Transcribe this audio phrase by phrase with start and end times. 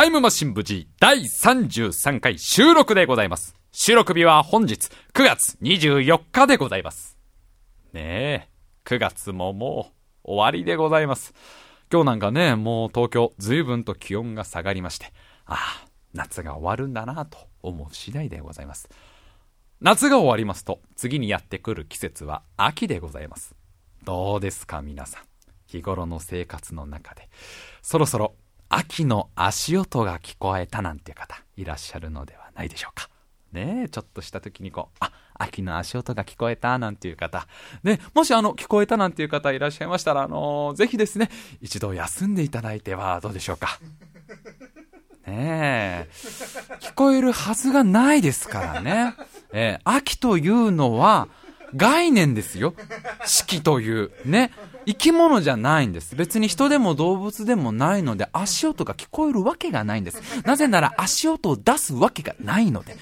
[0.00, 3.54] タイムマシン無事第33回収録でございます。
[3.70, 7.18] 収録日は本日9月24日でございます。
[7.92, 8.48] ねえ、
[8.86, 9.92] 9月もも
[10.24, 11.34] う終わりでございます。
[11.92, 15.12] 今日なんかね、もう東京随分と気温が下がりまして、
[15.44, 18.88] ああ、夏が終わるんだなと思う次第でございます。
[19.82, 23.54] 夏が終わりますと、次にやってくる季節は秋でございます。
[24.02, 25.24] どうですか皆さん。
[25.66, 27.28] 日頃の生活の中で、
[27.82, 28.34] そろそろ
[28.70, 33.10] 秋の足音が聞こえたなんていう方、いらっしゃるのではないでしょうか。
[33.52, 37.48] ねえ、ちょっとした時にこう、あ、秋の足音が聞こえたなんていう方、
[37.82, 41.30] ね、もしあの、聞こえたなんていう方いらっしゃいましたら、あのーぜひですね、
[41.60, 43.80] 一度休んでいただいてはどうでしょうか。
[45.26, 46.08] ねえ、
[46.80, 49.14] 聞こえるはずがないですからね。
[49.52, 51.26] えー秋というのは
[51.74, 52.74] 概念ですよ。
[53.26, 54.12] 四季という。
[54.24, 54.52] ね。
[54.86, 56.16] 生き物じゃないんです。
[56.16, 60.20] 別に人でも動物でもないので、足音が聞こえるわけがないんです。
[60.44, 62.96] なぜなら足音を出すわけがないので。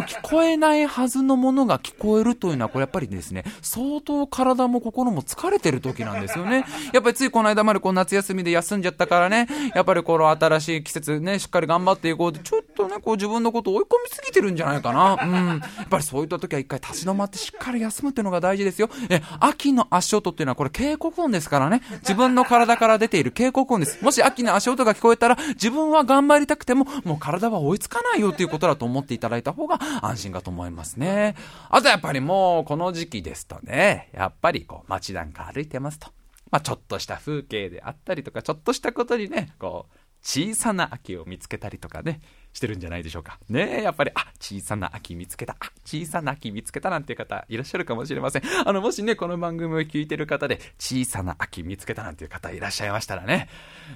[0.00, 6.64] 聞こえないはずのものが聞こえるというのは、これやっぱりですね、相当体も心も疲れてる時なんですよね。
[6.92, 15.18] やっぱりついこの間までこう夏休みで休んじゃったからね、やっぱりこの新しい季節ね、しっかり頑張っていこうって、ちょっとね、こう自分のこと追い込みすぎてるんじゃないかな。
[15.22, 15.60] うん。
[15.60, 18.88] やっぱりそういった時は一回立ち止まってしっかり休むっていうのが大事ですよ。
[19.10, 21.82] え、秋の足音っていうのはこれ警告音ですからね。
[22.00, 24.02] 自分の体から出ている警告音です。
[24.02, 31.34] もし秋の足音が聞こえたら、自分は頑張りたくても、もう体は追いつかないよっていうことだと思っていただいた方が安心かと思いますね。
[31.68, 36.08] あとやっぱりもうこの時期ですとね、やっぱりこう街なんか歩いてますと。
[36.52, 42.20] まあ、ちょっとした風景であったりとか、ちょっとしたことにね、こう、小さな秋を見つけたりとかね、
[42.52, 43.38] してるんじゃないでしょうか。
[43.48, 48.42] ねえ、やっぱり、あ、小さな秋見つけた、あ、小さな秋見つけたなんていう方いらっしゃるかもしれません。
[48.66, 53.48] あの、もしね、この番組を聞いてる方で、小さな秋見つけたなんていう方いらっしゃいましたらね、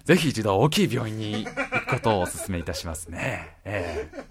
[0.05, 3.57] ぜひ一度大きい病院に行くことをお勧めいたしますね。
[3.65, 4.27] ええ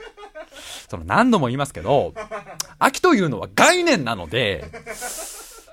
[0.89, 2.13] その何度も言いますけど、
[2.79, 4.65] 秋というのは概念なので、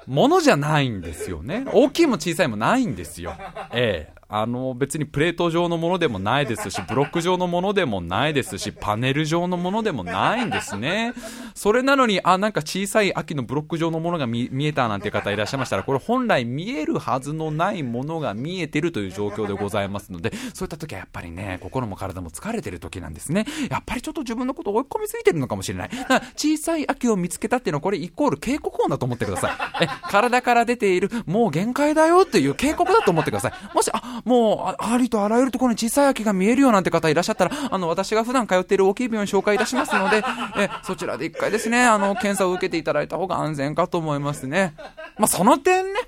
[0.07, 1.65] ものじゃないんですよね。
[1.73, 3.35] 大きいも小さいもないんですよ。
[3.73, 11.13] ええあの、別にプレート状のものでもないですし、 ブロック状のものでもないですし、パネル状のものでもないんですね。
[11.55, 23.45] それなのに、あ、なんか小さい秋のブロック状のものが見見えたなんていう方いらっしゃいましたら、これ本来見えるはずのないものが見えてるという状況でございますので、そういった時はやっぱりね、心も体も疲れてる時なんですね。
[23.69, 25.89] やっぱりちょっと自分のことを追い込みすぎてるのかもしれない。
[25.91, 29.85] だから小さい秋を見つけたっていうのはこれイコール警告音だと思ってください。
[29.85, 33.53] え、体から出ている、もう限界だよっていう警告だと思ってください。
[33.75, 40.25] もし、あ、もう、あありとあらゆるところに小さい秋が見えるよなんて方いらっしゃったら、あの、私が普段通っている大きい病院を紹介いたしますので、
[40.59, 44.75] え、そちらで一回ですね、あの、検査を受けていただいた方が安全かと思いますね。
[45.19, 46.01] まあ、その点ね、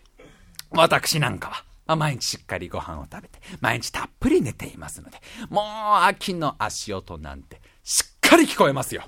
[0.70, 5.20] 私なんかは、まあ、毎日しっかりご飯を食べて、毎日たっぷり寝ていますので、
[5.50, 5.64] もう
[6.04, 9.02] 秋の足音なんて、しっかり聞こえますよ。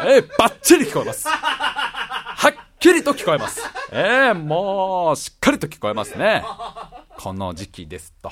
[0.00, 1.28] えー、バッチリ聞こえます。
[1.28, 3.60] はっきりと聞こえます。
[3.90, 6.44] えー、もう、しっかりと聞こえますね。
[7.18, 8.30] この時期ですと、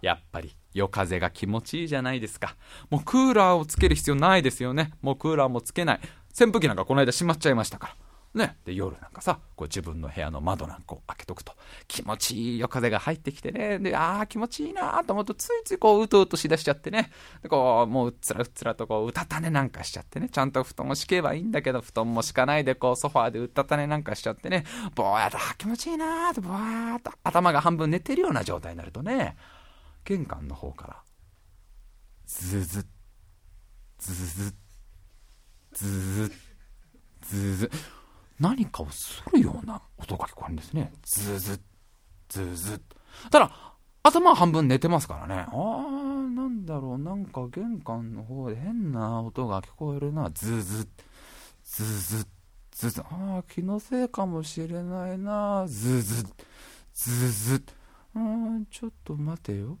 [0.00, 2.56] やっぱり夜風が気持ちいいじゃないですか。
[2.90, 4.92] もうクーラーをつける必要ないですよね。
[5.02, 6.00] もうクーラーもつけない。
[6.40, 8.07] 扇風機なんかこの間閉まっちゃいましたから。
[8.34, 8.56] ね。
[8.64, 11.54] で、夜なんかさ、こう自分の部屋の窓なんかを開けとくと、
[11.86, 17.10] 気持ちいい夜風が入ってきてね、で、ああ、気持ちいいなーと思うと、ついついこう、うとうとしだしちゃってね、
[17.42, 29.36] で、こう、もううっつらうっつらとこう、うたた寝なんかしちゃってね、ちゃんと布団を敷けばいいんだけど、布団も敷かないで、こう、ソファーでうたた寝なんかしちゃってね、ぼーっと、気持ちいいなーと、ぼーっと、頭が半分寝てるような状態になるとね、
[30.04, 31.02] 玄関の方から、
[32.26, 32.86] ズズッ、
[33.98, 34.54] ズズッ、
[35.72, 36.32] ズズッ、
[37.22, 37.97] ズズッ、
[38.40, 40.92] 何かをするような音が聞こえるんですね。
[41.02, 41.60] ズズッ、
[42.28, 42.80] ズズッ。
[43.30, 45.46] ただ、頭半分寝てますからね。
[45.48, 50.30] あー、なんだろう、なんか玄関の方で変な音が聞こえるな。
[50.30, 50.88] ズズッ、
[51.64, 52.26] ズズッ、
[52.70, 53.04] ズズッ。
[53.04, 55.66] あー、気のせいかもしれないな。
[55.66, 56.28] ズズッ、
[56.94, 57.72] ズズッ。
[58.14, 58.20] うー
[58.60, 59.78] ん、ちょっと待てよ。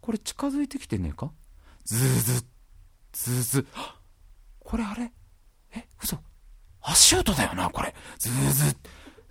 [0.00, 1.32] これ近づいてきてねえか？
[1.84, 2.44] ズズッ、
[3.12, 3.66] ズズッ。
[4.58, 5.12] これあれ？
[5.74, 6.18] え、嘘
[6.90, 7.94] 足音だよな、これ。
[8.18, 8.76] ズーズ、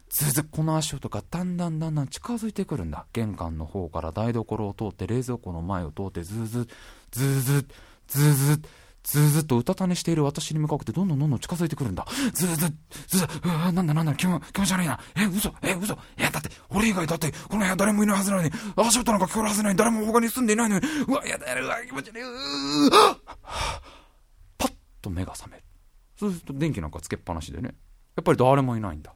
[0.10, 0.44] ズーズ。
[0.44, 3.06] この足音がだんだんだんだん近づいてくるんだ。
[3.14, 6.70] 玄関の方から台所を通って冷蔵庫の前を通ってズーズッ、
[7.12, 7.66] ズーズッ、
[8.08, 8.66] ズーズッ、
[9.04, 12.06] ズーズッとうたた寝している私に向かってどんどんどんどん近づいてくるんだ。
[12.34, 12.74] ズーズッ、
[13.08, 15.00] ズー、うわなんだなんだ、気も気持ち悪いな。
[15.16, 15.94] え、嘘、え、嘘。
[15.94, 19.76] いや、だって、俺以外だって、この部屋誰もいないはずなのに、足音なんか聞こえるはずない。
[19.76, 22.22] 誰も他に住んでいないのに、うわ、やだやだ、うわ、気持ち悪い。
[22.22, 22.92] うー
[24.58, 25.57] パッと目が覚める。
[26.18, 27.76] そうすると電気なんかつけっぱなしでね。
[28.16, 29.14] やっぱり誰もいないんだ。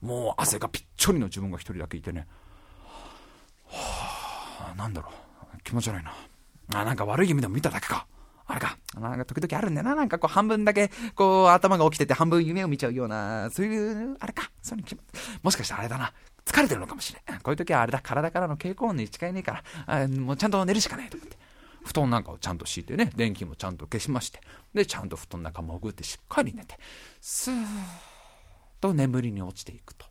[0.00, 2.26] もう汗がぴっちょりの自分が一人だけいてね。
[3.66, 5.60] はあ、なんだろう。
[5.62, 6.14] 気持ち悪いな。
[6.74, 8.06] あ、なんか悪い夢でも見ただけか。
[8.46, 8.78] あれか。
[9.00, 9.94] なんか時々あるんだよな。
[9.94, 14.50] なんかこう半分だけ、こう頭が起きてて半分夢を見ちゃうような、そういう、あれか。
[14.62, 14.84] そういう
[15.42, 16.12] もしかしたらあれだな。
[16.44, 17.40] 疲れてるのかもしれん。
[17.40, 18.00] こういう時はあれだ。
[18.02, 21.38] 体からの蛍光音に違いねえから、あもうちゃんと寝るしかないと思って。
[21.84, 24.40] 布団なんかをちゃんと敷いてね、電気もちゃんと消しまして、
[24.72, 26.78] で、ちゃんと布団の中潜ってしっかり寝て、
[27.20, 27.66] スーッ
[28.80, 30.06] と眠りに落ちていくと。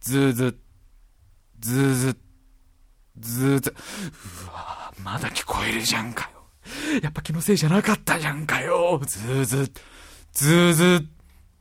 [0.00, 0.56] ズーズッ、
[1.60, 2.16] ズーズッ、
[3.18, 3.74] ズーズッ。
[4.44, 7.00] うわまだ聞こえるじゃんかよ。
[7.02, 9.00] やっぱ気のせいじゃなかったじゃんかよ。
[9.04, 9.72] ズーズッ、
[10.32, 11.06] ズーズッ、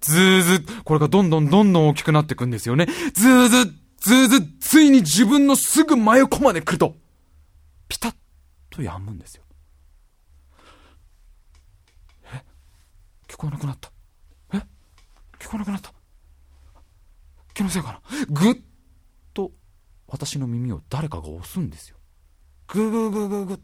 [0.02, 0.84] ズーズッ。
[0.84, 2.88] これがどんどんどんどん大きくなっていくんですよね。
[3.14, 6.96] ズーズッ、ズーズッ、ついに自分のすぐ真横まで来ると、
[7.90, 8.16] ピタッ
[8.78, 9.44] と止むんですよ。
[12.34, 12.44] え？
[13.28, 13.92] 聞こえなくなった。
[14.54, 14.58] え？
[15.40, 15.92] 聞こえなくなった。
[17.54, 18.26] 気のせいかな？
[18.30, 18.56] ぐっ
[19.34, 19.52] と
[20.08, 21.98] 私の耳を誰かが押すんですよ。
[22.68, 23.62] ぐぐぐぐぐ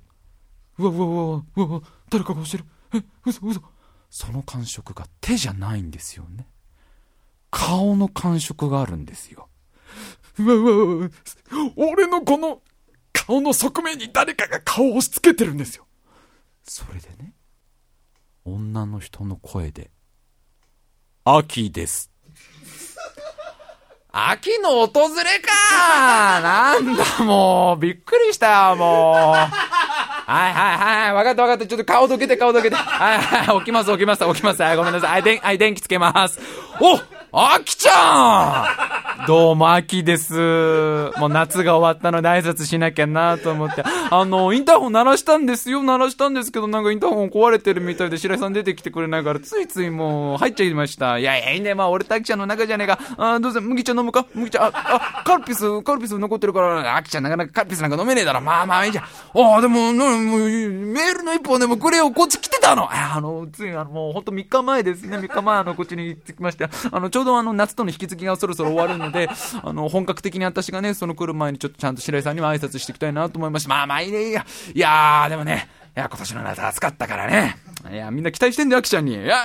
[0.80, 1.16] うわうわうわ
[1.56, 2.66] うわうわ誰かが押してる。
[2.94, 3.04] え？
[3.26, 3.62] 嘘嘘
[4.10, 6.48] その感触が手じゃないんですよね。
[7.52, 9.48] 顔の感触があるんですよ。
[10.40, 11.10] うわうわうわ、
[11.76, 12.64] 俺のこの
[13.26, 15.86] 顔の側面に誰かが顔を押し付けてるんですよ。
[16.64, 17.34] それでね、
[18.44, 19.92] 女の人の声で、
[21.24, 22.12] 秋です。
[24.12, 29.32] 秋の訪れか なんだもう、びっくりしたよ、もう。
[29.32, 29.50] は
[30.50, 31.66] いはいはい、わかったわかった。
[31.66, 32.76] ちょっと顔どけて顔どけて。
[32.76, 34.62] はいはい、起きます起きます起きます。
[34.62, 35.12] はい、ごめんなさい。
[35.12, 36.40] はい、電、はい、電気つけます。
[36.80, 37.00] お
[37.36, 38.62] あきちゃ
[39.24, 40.34] ん どうも、秋です。
[41.18, 43.84] もう夏が終わったので挨拶しなきゃなと思って。
[44.12, 45.82] あの、インターホン鳴らしたんですよ。
[45.82, 51.18] 鳴らしたんですけど、なんかインターホン壊れてるみたいで、白井さん出てきてくれないから、ついついもう入っちゃいました。
[51.20, 51.74] いやいや、いいね。
[51.74, 53.00] まあ、俺と秋ちゃんの中じゃねえか。
[53.18, 54.26] あ、どうせ、麦茶飲むか？
[54.36, 58.42] 麦茶、あ、あ、カルピス、カルピス残ってるから、秋ちゃんなかなかカルピスなんか飲めねえだろ。
[58.42, 59.06] まあまあいいじゃん。
[59.06, 62.12] ああ、でも、もう、メールの一本でもくれよ。
[62.12, 62.90] こっち来てたの。
[62.92, 65.18] あの、つい、あの、もうほんと3日前ですね。
[65.18, 69.30] 3日前、あの、こっちに行ってきまして、あの、ちょうどあの、夏との引き継ぎがそろそろ終わるので、
[69.64, 73.70] あの、本格的に私がね、その来る前にちょっとちゃんと白井さんにも挨拶していきたいなと思いました。
[73.70, 77.58] まあまあいいね、いや、いやー、でもね、いや、今年の夏暑かったからね。
[77.92, 79.14] いや、みんな期待してんだよ、アキちゃんに。
[79.14, 79.38] いや、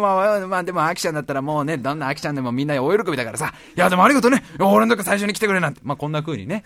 [0.00, 3.52] まあ、まあ、でも、アキちゃんだったらもうね、どんなアキちゃんでもみんな大喜びだからさ。
[3.76, 4.42] いや、でもありがとうね。
[4.58, 5.80] 俺のとこ最初に来てくれなんて。
[5.84, 6.64] まあ、こんな風にね。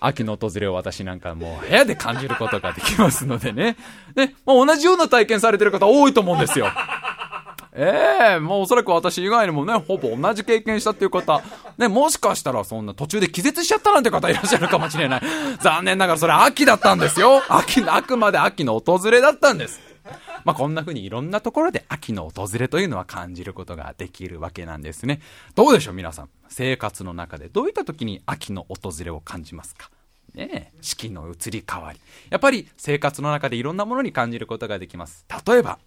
[0.00, 3.76] 秋の訪れを私なんかもう部屋で感じることができますのでね。
[4.16, 6.68] ね、まあ、同じような体験されてる方多いと思うんですよ。
[7.72, 11.40] ええー、もうおそらく私以外にもね、ほぼ同じ経験したっていう方、
[11.78, 15.22] ね、もしかしたらそんな途中で気絶しちゃったなんて方いらっしゃるかもしれない。
[15.60, 17.42] 残念ながらそれ秋だったんですよ。
[17.48, 19.80] 秋、あくまで秋の訪れだったんです。
[20.44, 25.20] まあ、こんな風にいろんなところで秋の訪れというのは感じることができるわけなんですね。
[25.54, 26.30] どうでしょう皆さん。
[26.48, 29.90] 生活の中でどういった時に秋の訪れを感じますか？
[30.34, 32.00] ねえ四季の移り変わり。
[32.30, 35.26] やっぱり生活の中でいろんなものに感じることができます。
[35.46, 35.78] 例えば、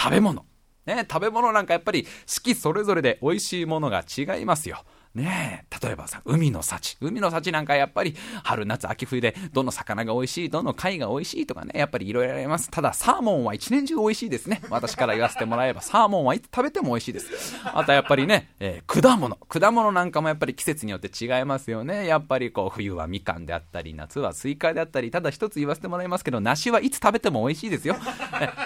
[0.00, 0.46] 食べ物。
[0.86, 4.84] ね、食べ物なんかやっぱり四季それぞれで美味しいものが違いますよ。
[5.12, 6.96] ねえ、例えばさ、海の幸。
[7.00, 8.14] 海の幸なんかやっぱり、
[8.44, 12.70] 春、夏、秋、冬で、どの魚が美味しい、どの貝が美味しいとかね、やっぱりいろいろあります。
[12.70, 14.62] ただ、サーモンは一年中美味しいですね。
[14.70, 17.56] 私から言わせてもらえば、サーモンはいつ食べても美味しいです。
[17.64, 19.34] あとやっぱりね、えー、果物。
[19.34, 22.06] 果物なんかもやっぱり季節によって違いますよね。
[22.06, 27.94] やっぱりこう、冬はみかんであったり、夏はスイカであったり、ただ一つ言わせてもらいますけど、梨はいつ食べても美味しいですよ。
[27.94, 28.00] ね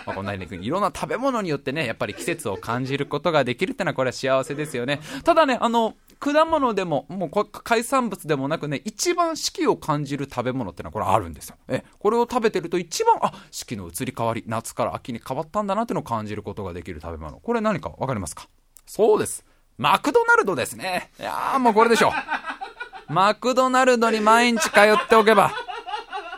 [0.06, 5.00] まあ、こんなにいろんな食べ物によってね、やっぱり季節を感じることができるってのはこれは幸せですよね。
[5.24, 11.56] ただね、あの、果物でも、もう海産物でもなくね、一番四季を感じる食べ物ってのはこれあるんですよ。
[11.68, 17.38] え、これを食べてると一番、あ、四季の移り変わり、夏から秋に変わったんだなっていうのを感じることができる食べ物。
[17.38, 18.48] これ何かわかりますか？
[18.86, 19.44] そうです。
[19.78, 21.10] マクドナルドですね。
[21.20, 22.12] いやーもうこれでしょ。
[23.08, 25.52] マクドナルドに毎日通っておけば、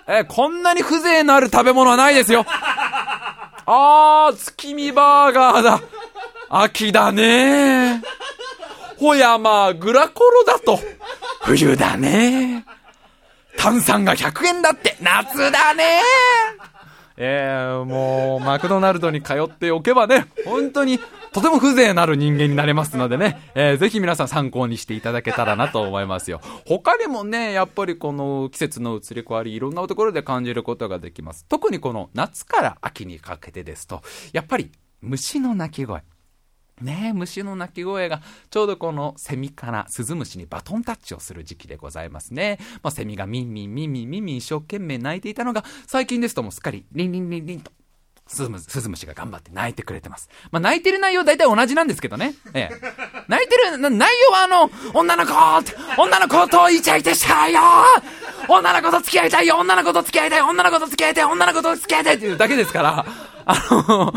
[0.08, 2.44] え、こんなに風情のある食べ物はないですよ。
[2.48, 5.80] あー、月見バーガーだ。
[6.48, 8.02] 秋だねー。
[8.98, 10.78] ほやまあ、グラコロだと。
[11.42, 12.64] 冬だね。
[13.56, 16.00] 炭酸が100円だって、夏だね。
[17.18, 21.00] えー、もう、マクドナルドに通っておけばね、本当に、
[21.32, 26.40] とても風情なる人間になれますのでね、えー、ぜひ皆さん参考にしていただけたらなと思いますよ。
[26.66, 31.46] 他にもね、やっぱりこの季節の移り変わり、いろんなところで感じることができます。
[31.48, 36.02] 特にこの夏から秋にかけてですと、やっぱり虫の鳴き声。
[36.82, 42.58] ねえ、虫の鳴き声が、ちょうどこのセミからスズムシにバトンタッチをする時期でございますね。
[42.82, 47.72] まあ、セミがミンミンミンミンミンミン一生懸命鳴いていたのが、最近ですともうすっかりリンリンリンリンと、
[48.26, 50.28] スズムスズムシが頑張って泣いてくれてます。
[50.50, 52.34] まあ、泣いてる内容大体同じなんですけどね。
[52.52, 52.80] ええ。
[53.26, 55.32] 泣いてる、内容はあの、女の子
[55.96, 57.60] 女の子とイチャイチャしたいよ
[58.48, 63.06] 女の子と付き合いたいよ女の子と付き合いたい女の子と付き合いたい女の子と付き合いたいっていうだけですから、
[63.46, 63.54] あ
[63.88, 64.12] の、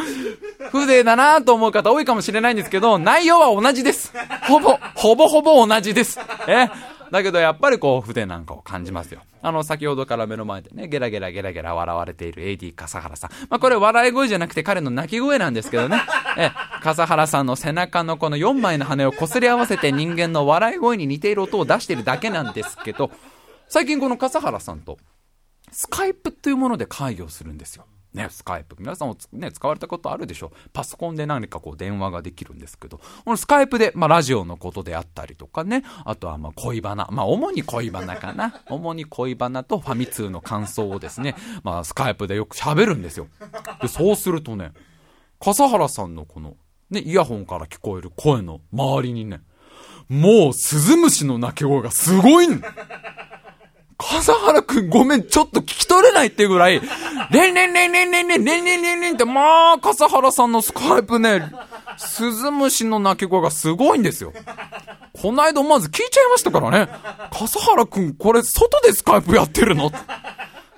[0.71, 4.11] 風情だなと思う方多いかもしれないんですけど、内容は同じです。
[4.47, 6.19] ほぼ、ほぼほぼ同じです。
[6.47, 6.67] え？
[7.11, 9.21] だけどやっぱりこう筆なんかを感じますよ。
[9.41, 13.31] あの、先ほどから目の前でね、ゲラゲラゲラゲラ笑われている AD 笠原さん。
[13.49, 16.01] まあ、これ笑い声じゃなくて彼の泣き声なんですけどね。
[16.37, 16.51] え、
[16.83, 23.11] 笠原さんの背中のこの4枚の羽を擦り合わせて人間の笑い声に似ている音を出しているだけなんですけど、
[23.69, 24.97] 最近この笠原さんと、
[25.71, 27.85] スカイプというもので会議をするんですよ。
[28.13, 28.75] ね、スカイプ。
[28.79, 30.69] 皆さんもね、使われたことあるでしょう。
[30.73, 37.07] パソコンで何かこう電話ができるんですけど、このスカイプで、まあラジオのことであったりとかね、あとはまあ恋バナ。
[37.11, 38.61] まあ主に恋バナかな。
[38.69, 43.27] 主に恋バナとファミ通の感想をですね、まあスカイプでよく喋るんですよ。
[43.81, 44.71] で、そうするとね、
[45.39, 46.57] 笠原さんのこの、
[46.89, 49.41] ね、イヤホンから聞こえる声の周りにね、
[50.09, 52.59] もうスズムシの鳴き声がすごいん
[53.99, 56.81] 笠原くんごめん、ちょっと聞き取れないっていうぐらい、
[57.31, 61.51] レンレンレンレンレンレンレンレンレンレンって、まあ、笠原さんのスカイプね、
[61.97, 64.31] スズムシの鳴き声がすごいんですよ。
[65.21, 66.89] こないだ思わず聞いちゃいましたからね。
[67.31, 69.91] 笠原くん、これ外でスカイプやってるの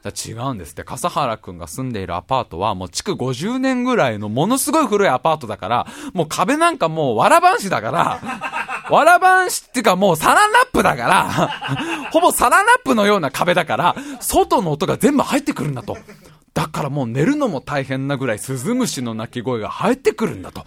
[0.09, 0.83] 違うんですって。
[0.83, 8.19] 笠原くんが住んでいるアパートはもう築50年ぐらいのものすごい古いアパートだから、もう壁なんかもうわらばんしだから、
[8.89, 15.97] わらばんしっていうかもうサランラップだから、 ほぼサランラップのような壁だから、外の音が全部入ってくるんだと。
[16.53, 20.65] だからもう寝るのも大変なぐらいスズムシの鳴き声が入ってくるんだと。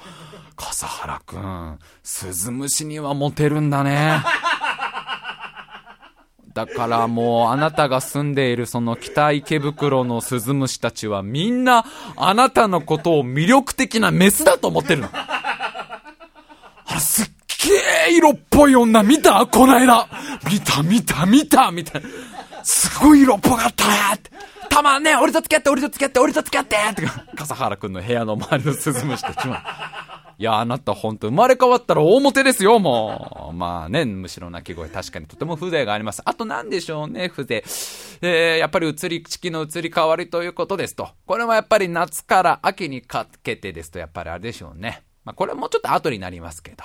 [0.57, 4.23] 笠原くん、スズムシにはモテるんだね。
[6.55, 11.85] だからもうあなたが住んでいるその北池袋のスズムシたちはみんな
[12.17, 15.09] あなたのことを魅力的なメスだと思ってるの。
[16.87, 17.27] あすっ
[17.67, 20.07] げえ色っぽい女見たこないだ。
[20.49, 22.09] 見た見た見たみたいな。
[22.63, 23.85] すごい色っぽかった
[24.15, 24.31] って。
[24.69, 27.03] たまんね俺と付き合って俺と付き合って俺と付き合ってって
[27.37, 30.14] 笠原くんの部屋の周りのスズムシたちは。
[30.39, 33.53] いや、あなた本当生まれ変わったら大モテですよ、もう。
[33.55, 36.23] まあね、むしろ鳴き声確かにとても風情があります。
[36.25, 37.55] あと何でしょうね、風情。
[38.23, 41.09] えー、やっぱり移り、地気の移り変わりということですと。
[41.27, 45.03] これはやっぱり夏から秋にかけてですと、やっぱりあれでしょうね。
[45.25, 46.85] まあこれもうちょっと後になりますけど、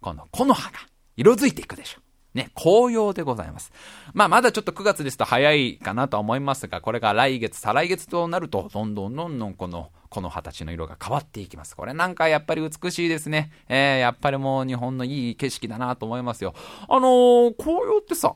[0.00, 0.78] この木の葉が
[1.16, 2.08] 色づいていくでしょう。
[2.34, 3.72] ね、紅葉でございます。
[4.12, 11.76] まあ、まだちょっと9月ですと早いかなと思いますが、これが来月、再来月となると、どんどんどんどんこの、この二十歳の色が変わっていきます。
[11.76, 13.50] これなんかやっぱり美しいですね。
[13.68, 16.54] えー、やっぱりもう日本のいい景色だなと思いますよ。
[16.88, 18.34] あのー、紅葉ってさ、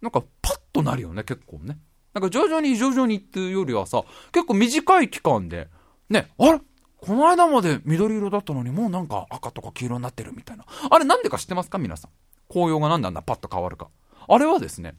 [0.00, 1.78] なんかパッとなるよね、結構ね。
[2.14, 5.68] なんか徐々に徐々にっていうよりはさ、結構短い期間で、
[6.08, 6.60] ね、あれ？
[7.00, 10.64] この間まで緑色だったのにもうなんか赤とか黄色になってるみたいな。
[10.90, 11.78] あれなんでか知ってますか？
[11.78, 12.10] 皆さん。
[12.48, 13.88] 紅葉がなんであんなパッと変わるか。
[14.26, 14.94] あれはですね、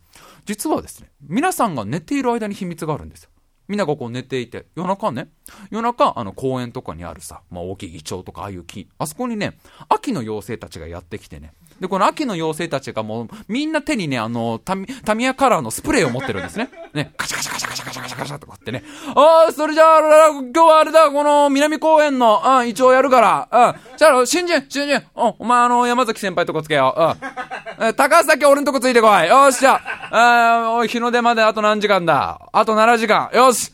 [0.45, 3.29] 実はですね、皆さんが寝ている間に秘密があるんですよ。
[3.69, 5.29] みんながこう寝ていて、夜中ね、
[5.69, 16.69] 夜中、あの公園とかにあるさ、まあ大きい胃腸とかああいう木、あそこにね、秋の妖精たちがやってきてね、で、この秋の妖精たちがもう、みんな手にね、あの、タミ、タミヤカラーのスプレーを持ってるんですね。
[16.93, 18.83] ね、カシャカシャカシャカシャカシャカシャカシャとかってね。
[19.15, 23.98] ああ、それじゃあ、今日はあれだ、この南公園の、うん、一応やるから、うん。
[23.98, 27.86] じゃあ、新人、新人、うん、お前あの、山崎先輩とこつけよう。
[27.86, 27.93] うん。
[27.93, 29.27] 高崎俺んとこついてこい。
[29.27, 29.81] よし、じゃ
[30.12, 33.29] あ、おい、日の出まであと何時間だあと7時間。
[33.33, 33.71] よし。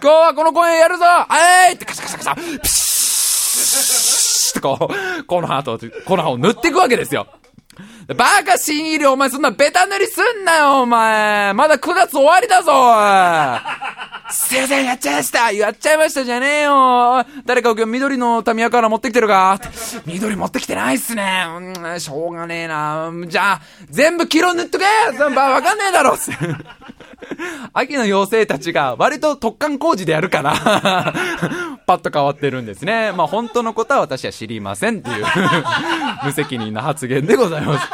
[0.00, 1.04] 今日はこの公園やるぞ
[1.68, 4.88] えいってカシャカシャカシャ、ピシッってこ
[5.20, 7.26] う、この後、この葉を塗っていくわけですよ。
[8.16, 11.52] バカ新入りお前そんなベタ塗りすんなよお前。
[11.52, 12.72] まだ9月終わりだぞ。
[14.32, 15.52] すいませんやっちゃいました。
[15.52, 17.24] やっちゃいましたじゃねえよ。
[17.44, 19.60] 誰か今日緑のタミヤから持ってきてるか？
[20.06, 21.44] 緑持ってきてないっすね。
[21.84, 23.10] うん、しょうがねえな。
[23.26, 23.60] じゃあ、
[23.90, 24.84] 全部黄色塗っとけ。
[24.84, 26.16] わかんねえだろ。
[27.74, 31.12] 秋の妖精たちが割と突貫工事でやるから
[31.88, 33.12] パッと変わってるんですね。
[33.12, 35.24] まあ本当のことは私は知りませんっていう
[36.22, 37.88] 無責任な発言でございます。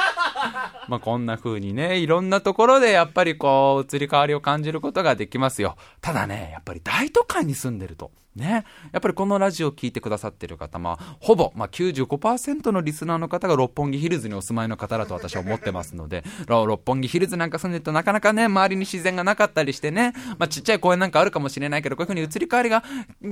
[0.88, 5.76] まあこんな風にね、いろんなところでやっぱりこう、移り変わりを感じることができますよ。
[6.00, 22.82] ただね、やっぱり大都会に住んでると、ね、やっぱりこのラジオを聴いてくださってる方、まあ、ほぼ、まあ95%のリスナーの方が六本木ヒルズにお住まいの方だと私は思ってますので、六本木ヒルズなんか住んでるとなかなかね、周りに自然がなかったりしてね、まあちっちゃい公園なんかあるかもしれないけど、こういう風に移り変わりが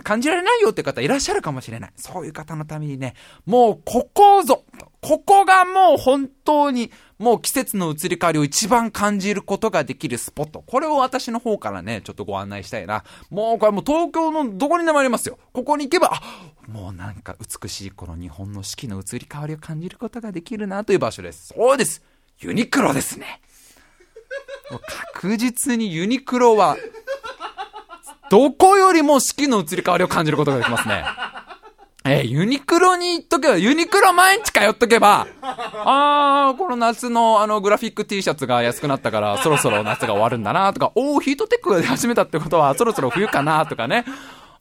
[0.05, 1.93] 感じられないよって方いらっしゃるかもしれない。
[1.97, 4.65] そういう方のためにね、もうここぞ、
[5.01, 10.65] ここがもう本当に、もう季節の移り変わりを一番感じることができるスポット。
[10.67, 13.05] これを私の方からね、ちょっとご案内したいな。
[13.31, 15.39] もうこれもう東京のどこにでもありますよ。
[15.53, 16.21] ここに行けば、あ、
[16.67, 21.55] もうなんか美しいこの日本の四季の移り変わりを感じることができるなという場所です。
[21.55, 22.03] そうです。
[22.41, 23.41] ユニクロですね。
[25.15, 26.77] 確実にユニクロは、
[28.31, 31.05] どこよりも四季の移り変わりを感じることができますね。
[32.05, 44.05] えー、ユニクロに行っとけば、ユニクロ毎日通っとけば、 あー、この夏のあのグラフィック T シャツが安くなったから、そろそろ夏が終わるんだなとか、おー、ヒートテックが出始めたってことは、そろそろ冬かなとかね。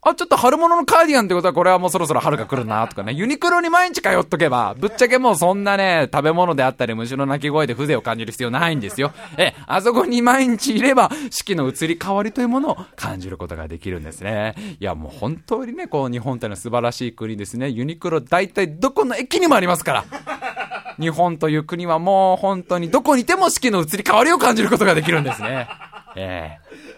[0.04, 9.12] あ、ちょっと春物のカーディガンってことはこれはもうそろそろ春が来るなとかね、ユニクロに毎日通っとけば、ぶっちゃけもうそんなね、食べ物であったり虫の鳴き声で風情を感じる必要ないんですよ。
[9.38, 14.56] え、あそこに毎日いれば、四季の移り変わりというものを感じることができるんですね。
[14.80, 17.70] いやもう本当にね、こう日本ってのは素晴らしい国ですね。
[17.70, 20.06] ユニクロ大体どこの駅にもありますから。
[21.00, 25.68] 日本という国はもう本当にどこにいても四季の移り変わりを感じることができるんですね。
[26.16, 26.91] ええ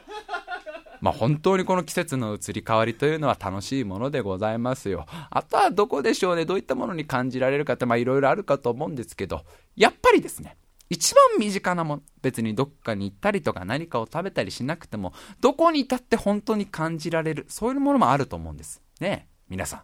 [1.03, 5.05] まあ、本当にこの季節の移り変わりというのは楽しいものでございますよ。
[5.29, 9.43] あとはどこでしょうね、どういったものに感じられるかって、まあいろいろあるかと思うんですけど、
[9.75, 10.55] やっぱりですね、
[10.89, 18.81] 一番身近なもの、別にどっかに行ったりとか何かを食べたりしなくても、どこにいたって本当に感じられる、そういうものもあると思うんです。
[19.01, 19.81] ねえ皆さん、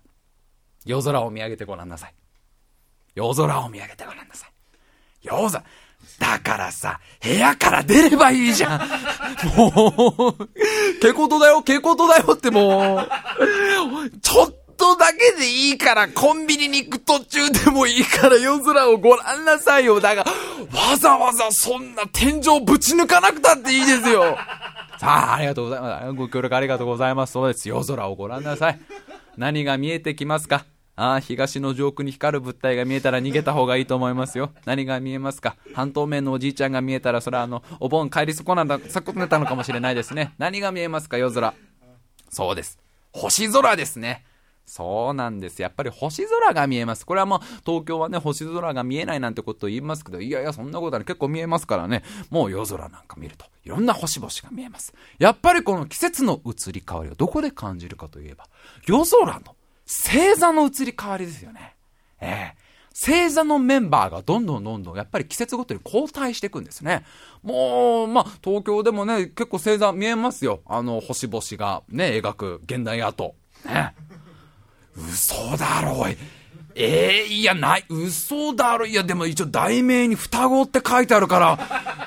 [0.85, 2.15] 夜空を見上げてごらんなさい。
[3.13, 4.51] 夜空を見上げてごらんなさい。
[5.21, 5.65] 夜空、
[6.19, 8.79] だからさ、部屋から出ればいいじゃん。
[9.57, 10.47] もう、
[11.01, 13.09] けことだよ、けことだよってもう、
[14.19, 19.99] ちょっとだけでいいから、コンビニに行く途中でもいいから夜空をご覧なさいよ。
[20.01, 24.37] だが、わざわざそんな天井ぶち抜かなくたっていいですよ。
[24.99, 26.11] さあ、ありがとうございます。
[26.13, 27.33] ご協力ありがとうございます。
[27.33, 27.69] そうです。
[27.69, 28.79] 夜空をご覧なさい。
[29.37, 30.65] 何が見えてきますか？
[31.01, 34.51] ああ、東の上空に光る物体が見えたら逃げた方がいいと思いますよ。
[34.65, 35.55] 何が見えますか？
[35.73, 40.33] 半透明のおじいちゃんが見えたら、それはあの、お盆帰り損なんだ、損ねたのかもしれないですね。
[40.37, 41.53] 何が見えますか夜空？
[42.29, 42.77] そうです。
[43.13, 44.25] 星空ですね。
[44.65, 45.61] そうなんです。
[45.61, 47.05] やっぱり星空が見えます。
[47.05, 52.03] これはもう東京はね、星空が見えないなんてことを言いますけど、いやいや、そんなことは、ね、結構見えますからね。
[52.29, 54.93] もう夜空なんか見ると、いろんな星々が見えます。
[55.17, 58.47] やっぱりこの季節の移り変わりをどこで感じるかといえば、
[58.85, 59.55] 夜空の
[59.89, 61.75] 星座の移り変わりですよね。
[62.21, 67.05] ええ星座のメンバーがどんどんどんどんやっぱり季節ごとに交代していくんですね。
[67.43, 70.59] もう、まあ、東京でもね、結構星座見えますよ。
[70.65, 73.35] あの、星々がね、描く現代アート。
[73.65, 73.95] ね。
[74.97, 76.17] 嘘だろ、い。
[76.75, 78.85] ええー、いや、ない、嘘だろ。
[78.85, 81.55] いや、でも一応題名に双子って書いてあるから、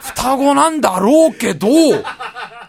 [0.02, 1.68] 双子なんだろうけど、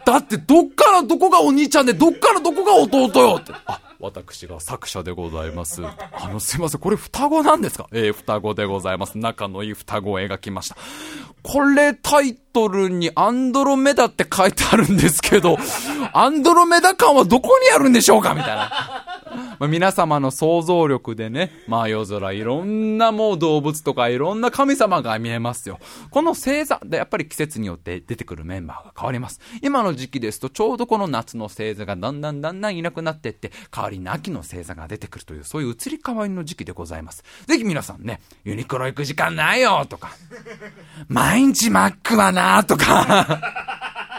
[0.06, 3.54] だってどっからどこがお兄ちゃんで、どっからどこが弟よって。
[3.66, 5.82] あ私が作者でございます。
[5.86, 7.88] あの、すいません、これ双子なんですか？
[7.94, 9.18] えー、双子でございます。
[9.18, 10.76] 仲のいい双子を描きました。
[11.42, 15.58] これタイトルにアンドロメダって書いてあるんですけど、
[16.12, 18.34] アンドロメダ感はどこにあるんでしょうか？
[18.34, 19.13] みたいな。
[19.60, 25.80] まあ、皆様の想像力でね、まあ夜空いろんなもう動物とかいろんな神様が見えますよ。
[26.10, 29.40] この星座でやっぱり季節によって出てくるメンバーが変わります。
[29.62, 37.24] 今の時期ですとちょうどこの夏の星座がだんだんだんだんいなくなっていって、代わりに秋の星座が出てくるという、そういう移り変わりの時期でございます。
[37.48, 40.12] ぜひ皆さんね、ユニクロ行く時間ないよとか、
[41.08, 43.74] 毎日マックはなとか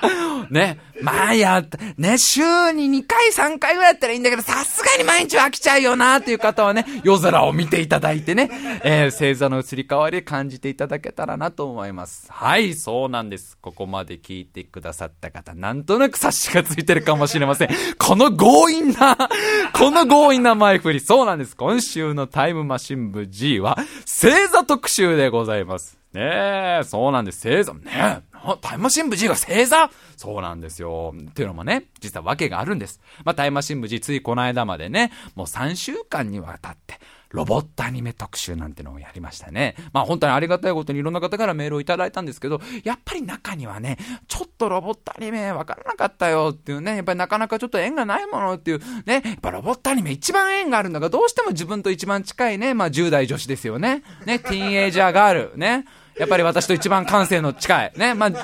[0.50, 8.50] ね、まあやった、ね、週に2回3回ぐらいやったらいいんだけど、さすがに毎日飽きちゃうよなっていう方はね、夜空を見ていただいてね、
[8.84, 12.26] えー、星座の移り変わり感じていただけたらなと思います。
[12.30, 13.56] はい、そうなんです。
[13.60, 17.68] ここまで聞いてくださった方、なんとなく察しがついてるかもしれません。
[17.98, 19.16] この強引な、
[19.72, 21.56] この強引な前振り、そうなんです。
[21.56, 25.98] 今週のタイムマシン部 G は、星座特集でございます。
[26.12, 27.48] ねえ、そうなんです。
[27.48, 27.80] 星座、ね
[28.32, 29.90] え、タイムマシン部 G が星座？
[30.16, 31.14] そうなんですよ。
[31.30, 33.00] っていうのもね、実は訳があるんです。
[33.24, 36.98] まあ、タイムマシン部 G ついこの間までね、もう3週間にわたって、
[37.30, 39.74] ロボットアニメ特集なんてのをやりましたね。
[39.92, 54.04] まあ本当にありがたいことにいろんな方からメールをいただいたんですけど、やっぱり中にはね、ちょっとロボットアニメわからなかったよっていうね、やっぱりなかなかちょっと縁がないものっていう、ね、やっぱロボットアニメ一番縁があるのがどうしても自分と一番近いね、まあ10代女子ですよね。
[54.26, 55.86] ね、ティーンエイジャーガール、ね。
[56.18, 57.92] やっぱり私と一番感性の近い。
[57.96, 58.14] ね。
[58.14, 58.42] まあ、ティ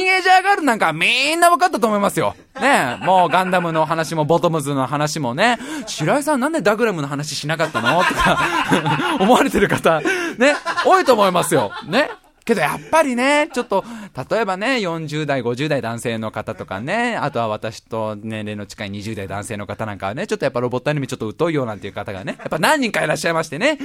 [0.00, 2.34] ーンエイジャーガールなんかみんな分かったと思いますよ。
[2.60, 2.98] ね。
[3.02, 8.02] もうガンダムの話もボトムズの話もね、白井さんなんでダグラムの話しなかったの？
[8.04, 8.38] とか
[9.20, 10.54] 思われてる方、ね、
[10.84, 11.72] 多いと思いますよ。
[11.86, 12.10] ね。
[12.44, 13.84] けどやっぱりね、ちょっと、
[14.30, 23.78] 例えばね、40代、50代男性の方とかね、あとは私と年齢の近い20代男性の方なんかはね、ちょっとやっぱロボットアニメちょっと疎いよなんていう方がね、やっぱ何人かいらっしゃいましてね、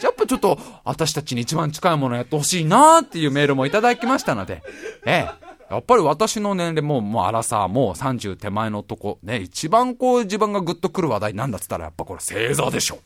[0.00, 4.62] やっぱちょっと、私たちに一番近いものやってほしいなーっていうメールもいただきましたので、
[5.04, 5.46] ええ。
[5.68, 12.98] やっぱり私の年齢も、もう荒さ、もう30手前のとこ、ね、一番こう自分がグッとくる話題なんだっつったらやっぱこれ星座でしょ。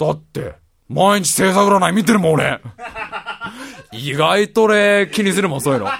[0.00, 0.54] だって、
[0.88, 2.60] 毎日星座占い見てるもん俺。
[3.94, 5.88] 意外と俺気にするもん、そういうの。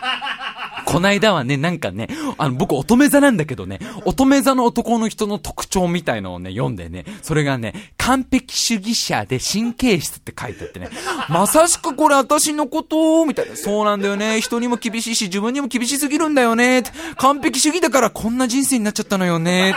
[0.84, 10.90] こないだはね、なんかね、あの、僕乙女座なんだけどね、乙女座の男の人の特徴みたいのをね、読んでね、それがね、完璧主義者で神経質って書いてあってね、
[11.28, 13.56] まさしくこれ私のことみたいな。
[13.56, 14.40] そうなんだよね。
[14.40, 16.84] 人にも厳しいし、自分にも厳しすぎるんだよね。
[17.16, 19.74] 完璧主義だからこんな人生になっちゃったのよね。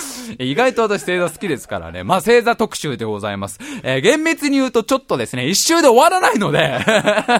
[0.38, 2.04] 意外と私星座好きですからね。
[2.04, 3.58] まあ星座特集でございます。
[3.82, 6.78] えー、厳密に言うとちょっとですね、一周で終わらないので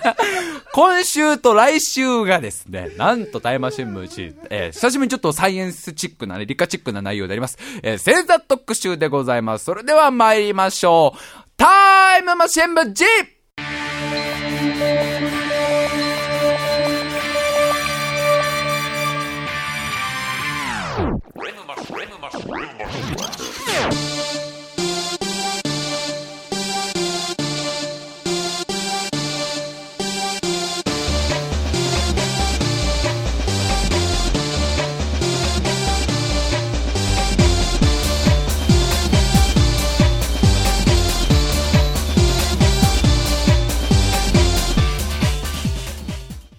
[0.73, 7.59] 今週と来週がですね、なんとタイマシンムシ、えー、久しぶりにちょっとサイエンスチックなね、理科チックな内容であります。
[7.83, 9.65] えー、星座特集でございます。
[9.65, 11.19] それでは参りましょう。
[11.57, 13.05] タイムマシン部 G!
[22.49, 23.26] Oh, my God.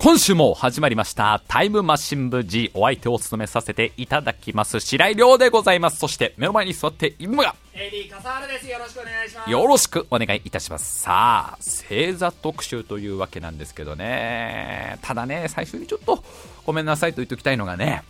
[0.07, 1.41] 今週も始まりました。
[1.49, 4.79] タイムマシン部 G お相手を務めさせていただきます。
[4.79, 5.97] 白井亮でございます。
[5.97, 8.69] そして目の前に座っているのが AD 笠原です。
[8.69, 9.51] よろしくお願いします。
[9.51, 11.01] よろしくお願いいたします。
[11.01, 14.97] さあ星座特集というわけなんですけどね。
[15.01, 16.23] ただね最初にちょっと
[16.65, 18.01] ごめんなさいと言っておきたいのがね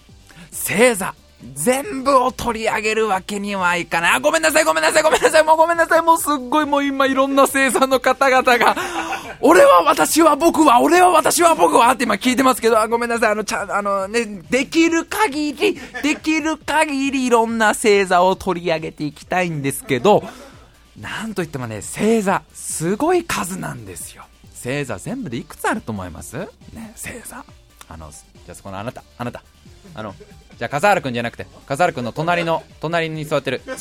[0.51, 1.15] 星座
[1.53, 4.15] 全部を取り上げるわけにはいかない。
[4.15, 8.75] あ、ごめんなさい、ごめんなさい、ごめんなさい、もうごめんなさい、もうすっごいもう今いろんな生産の方々が、
[9.39, 20.23] 俺は私は僕は、俺は私は僕はって今聞いてますけど、あ、ごめんなさい、あの、ちゃあのね、できる限り、できる限りいろんな星座を取り上げていきたいんですけど、
[20.99, 24.23] なんといってもね、星座、すごい数なんですよ。
[24.55, 26.35] 星座全部でいくつあると思います？
[26.73, 27.45] ね、星座。
[27.89, 29.43] あの、じゃあそこのあなた、あなた、
[29.93, 30.15] あの、
[30.57, 33.61] じゃあ笠原くんじゃなくて笠原くんの隣の隣に座ってる。
[33.65, 33.77] そう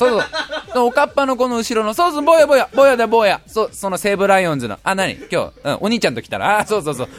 [0.73, 0.87] そう。
[0.87, 3.41] おかっぱの子の後ろのそうそう坊や坊や坊やだ坊や。
[3.47, 4.79] そその西武ライオンズの。
[4.83, 5.15] あ何？
[5.15, 6.59] 今日、うん、お兄ちゃんと来たら？
[6.59, 7.09] あそうそうそう。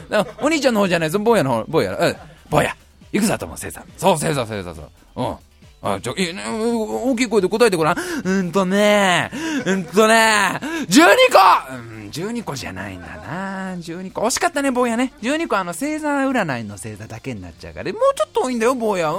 [0.41, 1.11] お兄ちゃんの方じゃない。
[1.11, 2.17] ぞ坊やの方坊やうん
[2.51, 2.77] 坊や。
[3.11, 4.91] 行くつだと思う星座そうせいさんせいさんそう。
[5.17, 5.37] うん。
[5.81, 7.97] あ、ちょ、いいね、大きい声で答えてごらん。
[8.25, 9.31] うんとね、
[9.65, 14.23] うんとね、12個うん、12個じゃないんだな12個。
[14.23, 15.13] 惜しかったね、坊やね。
[15.23, 17.93] 12個あの、星座占いの星座だけになっちゃうから。
[17.93, 19.13] もうちょっと多いんだよ、坊や。
[19.13, 19.17] う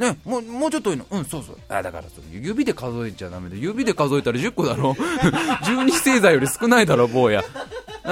[0.00, 1.04] ん、ね、もう、もうちょっと多いの。
[1.10, 1.58] うん、そうそう。
[1.68, 3.58] あ、だから指で数えちゃダメで。
[3.58, 4.92] 指で数えたら10個だろ。
[5.64, 7.44] 12星座より少ないだろ、坊や。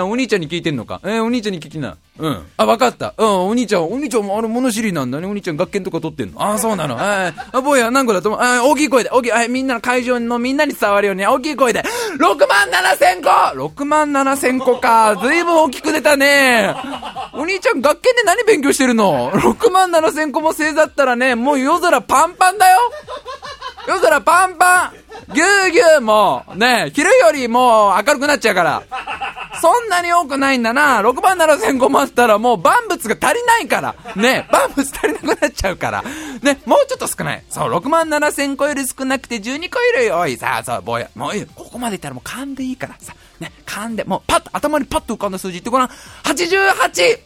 [0.05, 1.01] お兄ちゃんに聞いてんのか？
[1.05, 1.97] えー、お兄ちゃんに聞きな。
[2.19, 2.47] うん。
[2.57, 3.15] あ、わかった。
[3.17, 5.27] うん、お兄ちゃん、お兄ちゃんもあれ物知りなんだね。
[5.27, 6.43] お兄ちゃん学研とか取ってんの？
[6.43, 6.97] あ、そうなの。
[6.99, 8.41] あ、あ、坊や何個だと思う？
[8.41, 11.83] あ、大きい声で、大きい、あ、みんなの会場のみんなに伝わるように、大きい声で、
[12.19, 15.17] 6万7千個 !6 万7千個か。
[15.17, 16.75] ずいぶん大きく出たね。
[17.35, 22.79] お兄ちゃん学研で何勉強してるの ?6 万7千個も星座ったらね、もう夜空パンパンだよ
[23.87, 24.93] 夜空パンパン
[25.35, 28.83] ぎゅうぎゅうもう、ね、昼よりもう明るくなっちゃうから。
[29.61, 31.01] そんなに多くないんだな。
[31.01, 33.95] 6万7千個待ったらもう万物が足りないから。
[34.15, 36.03] ね、万物足りなくなっちゃうから。
[36.43, 37.43] ね、もうちょっと少ない。
[37.49, 40.19] そう、6万7千個より少なくて12個いるよ。
[40.19, 41.09] おい、さあ、そう、坊や。
[41.15, 41.47] もういい。
[41.47, 43.15] ここまでいったらもう勘でいいからさ。
[43.41, 45.89] ね、勘で、もうパッと、頭にパッと浮かんだ数字言ってごらん。
[46.25, 47.19] 88!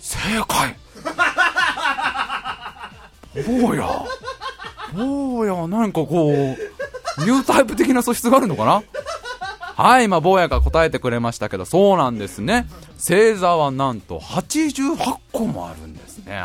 [0.00, 0.76] 正解
[3.60, 3.88] 坊や。
[4.92, 6.32] 坊や、なんかこう、
[7.20, 8.82] ニュータイプ的な素質があるのかな？
[9.74, 12.66] はい、まあ、坊やが答えてくれましたけど、そうなんですね。
[12.96, 16.44] 星座はなんと88個もあるんですね。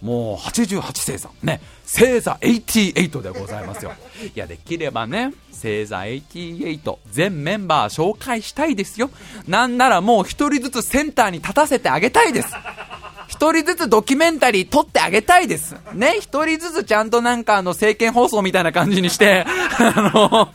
[0.00, 1.28] もう88星座。
[1.42, 1.60] ね。
[1.82, 3.92] 星座88でございますよ。
[4.34, 9.10] いや、できればね、星座88全メンバー紹介したいですよ。
[9.48, 12.48] なんならもう一人ずつセンターに立たせてあげたいです。
[13.38, 15.76] 一人ずつドキュメンタリー撮ってあげたいです。
[15.94, 19.46] ね、一人ずつちゃんとなんかあの政見放送みたいな感じにして、
[19.78, 20.50] あ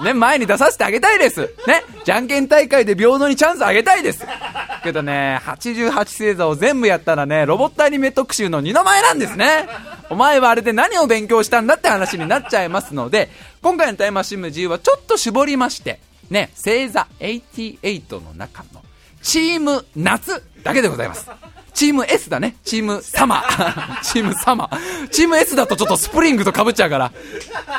[0.00, 1.52] の、ね、前に出させてあげたいです。
[1.66, 4.24] ね、じゃんけん大会で平等にチャンスあげたいです。
[4.82, 9.68] けどね、88星座を全部やったらね、ロボットアニメ特集の二の前なんですね。
[10.08, 13.28] お前はあれで何を勉強したんだって話になっちゃいますので、
[13.60, 18.82] 今回のタイムマシンム G はちょっと絞りまして、ね、星座88の中の
[19.20, 21.30] チーム夏だけでございます。
[21.74, 22.56] チーム S だね。
[22.64, 24.02] チームサマー。
[24.02, 24.70] チームサマ。
[25.10, 27.12] チーム S だとちょっとスプリングと被っちゃうから。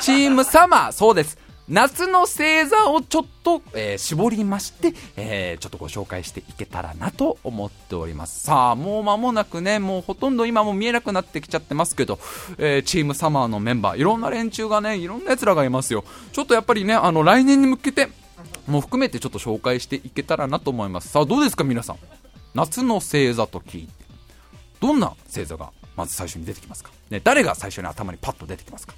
[0.01, 1.37] チームサマー、そうです。
[1.67, 8.43] 夏の星座をちょっと、えー、絞りまして、えー、ちょっとご紹介していけたらなと思っております。
[8.43, 12.19] さあ、もう間もなくね、もうほとんど今も見えなくなってきちゃってますけど、
[12.59, 16.03] えー、チームサマーのメンバー、いろんな連中がね、いろんな奴らがいますよ。
[16.33, 18.09] ちょっとやっぱりね、あの、来年に向けて、
[18.67, 21.09] も含めてちょっと紹介していけたらなと思います。
[21.09, 21.97] さあ、どうですか皆さん？
[22.55, 23.89] 夏の星座と聞いて、
[24.79, 26.91] どんな星座がまず最初に出てきますか？
[27.09, 28.93] ね、誰が最初に頭にパッと出てきますか？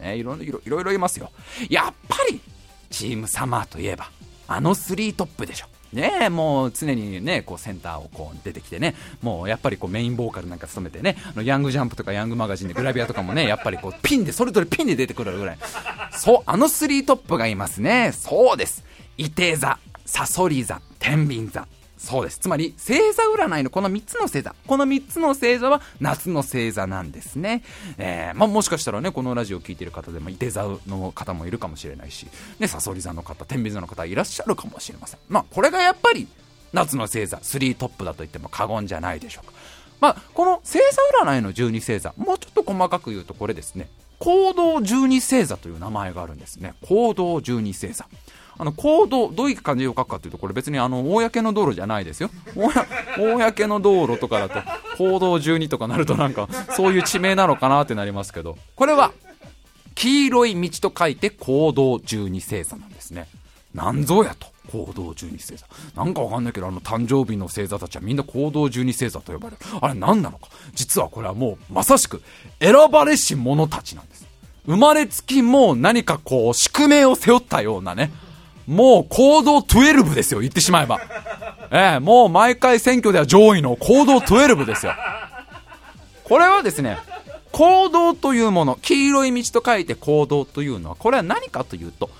[0.00, 1.30] ね、いろいろ、いろいろいますよ。
[1.68, 2.40] やっぱり、
[2.88, 4.10] チームサマーといえば、
[4.48, 5.66] あのスリートップでしょ。
[5.92, 15.58] ねもう常にね、こうセンターをこう出てきてね、もうやっぱりこうメインボーカルなんか務めてね、あのヤングジャンプとかヤングマガジンでグラビアとかもね、やっぱりこうピンで、それぞれピンで出てくるぐらい。
[16.12, 18.12] そう、あのスリートップがいますね。
[18.14, 18.84] そうです。
[19.18, 21.66] 伊手座、サソリ座、天秤座。
[22.00, 22.38] そうです。
[22.38, 24.54] つまり、星座占いのこの3つの星座。
[24.66, 27.62] この3つの星座は夏の星座なんですね。
[27.98, 32.26] えー、まあ、もしかしたらね、このラジオを聴いてる方でも、いて座の方もいるかもしれないし、
[32.58, 35.20] ね、サソリ座の方、天秤座の方いらっしゃるかもしれません。
[35.28, 36.26] まあ、これがやっぱり、
[36.72, 39.52] 夏の星座、3トップだと言っても過言じゃないでしょうか。
[40.00, 46.74] まあ、この星座占いの12星座、もうちょっと細かく言うとこれですね、行動12星座という名前があるんですね。
[46.80, 48.06] 行動12星座。
[48.60, 52.30] あの、行動、どういう感じを書くかというと、これ別にあの、公の道路じゃないですよ。
[53.16, 54.60] 公の道路とかだと、
[54.98, 56.46] 行動12とかなるとなんか、
[56.76, 59.12] そういう地名なのかなってなりますけど、これは、
[59.94, 63.28] 黄色い道と書いて行動12星座なんですね。
[63.72, 64.48] なんぞやと。
[64.70, 65.66] 行動12星座。
[65.96, 69.62] なんかわかんないけど、あの誕生日の星座たちはみんな行動12星座と呼ばれる。
[69.80, 70.48] あれ何なのか。
[70.74, 72.22] 実はこれはもうまさしく
[72.60, 74.26] 選ばれし者たちなんです。
[74.66, 78.12] 生まれつきもう何かこう宿命を背負ったようなね、
[78.70, 81.00] もう行動12ですよ、言ってしまえば。
[81.72, 84.92] ええもう毎回選挙では上位の行動12ですよ。
[86.22, 86.96] これはですね、
[87.50, 92.10] 行動というもの、黄色い道と書いて行動というのは、これは何かというと、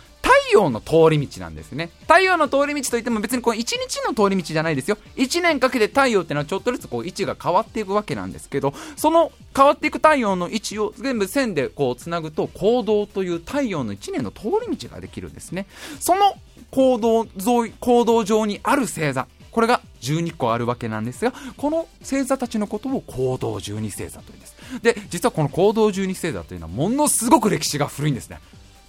[0.52, 1.90] 陽の通り道なんですね。
[2.02, 4.98] 太陽の通り道といっても別にこう1日の通り道じゃないですよ。
[5.16, 15.66] 1年かけて太陽ってのはちょっとずつこう位置が変わっていくわけなんですけど、その変わっていく太陽の位置を全部線でこうつなぐと行動という太陽の1年の通り道ができるんですね。
[15.98, 16.36] その
[16.70, 19.26] 行動沿い、行動上にある星座。
[19.50, 24.54] これが12個あるわけなんですが、この星座たちのことを行動12星座というんです。
[24.82, 28.38] で、実はこの行動12星座というのはものすごく歴史が古いんですね。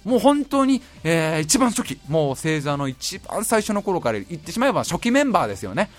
[0.04, 5.90] もう本当に、えー、一番初期、もう星座の一番最初の頃から言ってしまえば初期メンバーですよね。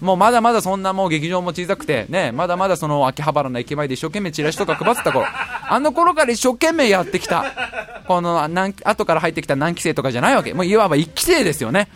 [0.00, 10.54] もうまだまだそんなもう劇場も小さくて、ね、まだまだその秋葉原の駅前で一生懸命チラシとか配ってた頃、あの頃から一生懸命やってきた、この、後から入ってきた何期生とかじゃないわけ。
[10.54, 11.88] もういわば一期生ですよね。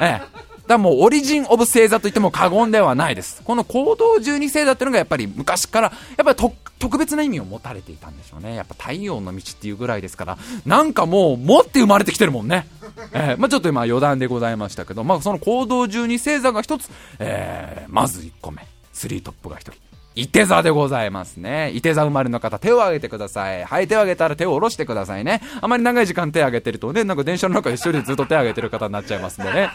[0.00, 0.45] ええ。
[0.66, 3.42] だもうオリジン・オブ星座と言っても過言ではないです。
[3.44, 8.54] この行動十二星座っていうのがやっぱり昔から、やっぱり特別な意味を持たれていたんでしょうね。
[8.54, 12.66] やっぱ太陽の道っていうぐらいですから、なんかもう持って生まれてきてるもんね。
[13.12, 19.85] えー、まあちょっと今余談でございましたけど、まあその行動十二星座が一つ、えー、まず1個目、スリートップが1人。
[20.16, 21.70] 伊手座でございますね。
[21.74, 23.64] 伊手座生まれの方、手を挙げてください。
[23.64, 25.42] はい、手を挙げたら手を下ろしてくださいね。
[25.60, 29.70] あまり長い時間手を挙げてるとね、なんか電車の中一人でずっと手を挙げてる方になっちゃいますんでね。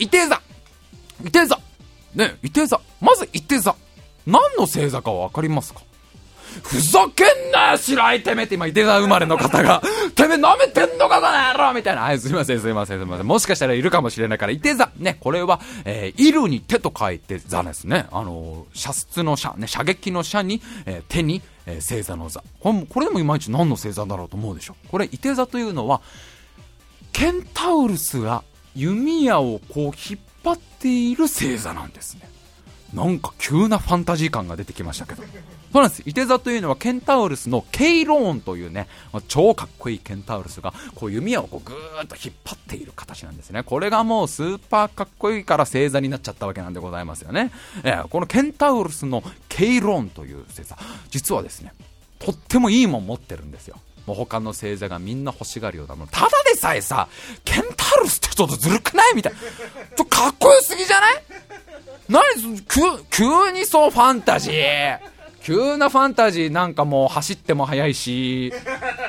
[0.00, 0.42] 伊手座
[1.24, 1.58] 伊手座
[2.16, 2.80] ね、伊手座。
[3.00, 3.76] まず伊手座。
[4.26, 5.80] 何の星座かわかりますか？
[6.62, 9.82] ふざけんなよ白いてめえって今、伊手座生まれの方が、
[10.14, 12.02] てめえ舐めてんのかな野郎みたいな。
[12.02, 13.26] はい、すいません、すいません、すいません。
[13.26, 14.90] もしかしたらいるかもしれないから、伊手座。
[14.96, 18.06] ね、これは、えー、いるに手と書いて座ですね。
[18.12, 22.42] あのー、射出の射、ね、射撃の射に、えー、手に、えー、星座の座。
[22.60, 24.76] これこれでもいまいち何の星座だろうと思うでしょ。
[24.90, 26.00] これ、伊手座というのは、
[27.12, 28.42] ケンタウルスが
[28.74, 32.28] 弓矢をこう引っ張っている星座なんですね。
[32.92, 35.22] なんか急なファンタジー感が出てきましたけど。
[35.76, 36.02] そうなんです。
[36.06, 38.88] いて座というのはケンタウルスのケイローンというね、
[39.28, 43.62] 超かっこいいケンタウルスが、こう弓矢をこうぐーっと引っ張っている形なんですね。
[43.62, 47.50] これがもうスーパーかっこいいから星座になっちゃったわけなんでございますよね。
[47.84, 50.78] えー、このケンタウルスのケイローンという星座、
[51.10, 51.74] 実はですね、
[52.20, 53.78] とってもいいもん持ってるんですよ。
[54.06, 56.10] もう他の星座がみんな欲しがるようなもの。
[56.10, 57.06] ただでさえさ、
[57.44, 59.38] ケンタウルスってちょっとずるくないみたいな。
[59.38, 61.22] ちょっと、かっこよすぎじゃない？
[62.08, 62.22] 何
[62.62, 65.15] 急、急にそうファンタジー。
[65.46, 68.52] 急なファンタジーなんかもう走っても速いし、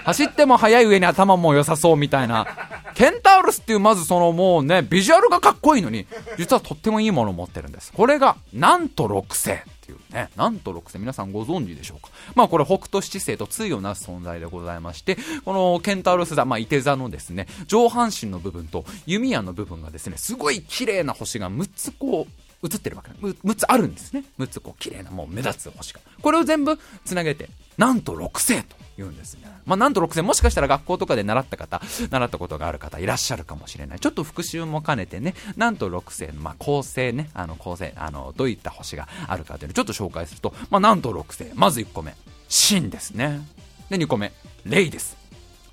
[0.03, 2.45] 走っても速い上に頭も良さそうみたいな。
[2.93, 6.05] ケンタウルスっていうまずそのもうね、ビジュアルがかっこいいのに、
[6.37, 7.91] 実はとってもいいものを持ってるんです。
[7.91, 12.11] これが、なんと6星っていうね、なんと6星皆さんご存知でしょうか？
[12.35, 24.23] まあこれ北斗七星と対をなす存在でございまして、このケンタウルス座、まあ、いて座のですね、上半身の部分と弓矢の部分がですね、すごい綺麗な星が6つこう、映ってるわけ 6, つあるんですね。
[24.39, 26.01] 6つこう綺麗なもう目立つ星が。
[26.21, 29.41] これを全部つなげて、なんと6星と言うんですね。
[29.65, 33.99] まあ、なんと6星、もしかしたら学校とかで習った方、習ったことがある方いらっしゃるかもしれない。
[33.99, 41.51] ちょっと復習も兼ねてね、なんと6星の、まあ、構成ね、あの構成、あの、どういった星があるかというのをちょっと紹介すると、まあ、なんと6星。
[41.53, 43.41] まず1個目、ンですね。
[43.89, 44.33] で、2個目、
[44.65, 45.15] レイです。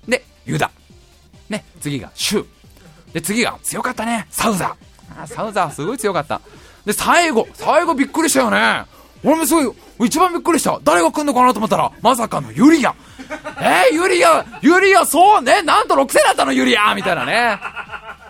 [0.07, 0.71] で、ユダ。
[1.49, 2.45] ね、次がシュ
[3.13, 5.27] で、次が強かったね、サウザー。
[5.27, 6.41] サウザーすごい強かった。
[6.85, 8.85] で、最後、最後びっくりしたよね。
[9.23, 10.79] 俺もすごい、一番びっくりした。
[10.83, 12.93] 誰が来んのかなと思ったら、まさかのユリア。
[13.59, 17.59] えー、ユリア、ユリア、そうね、なんと6000だったの、ユリアみたいなね。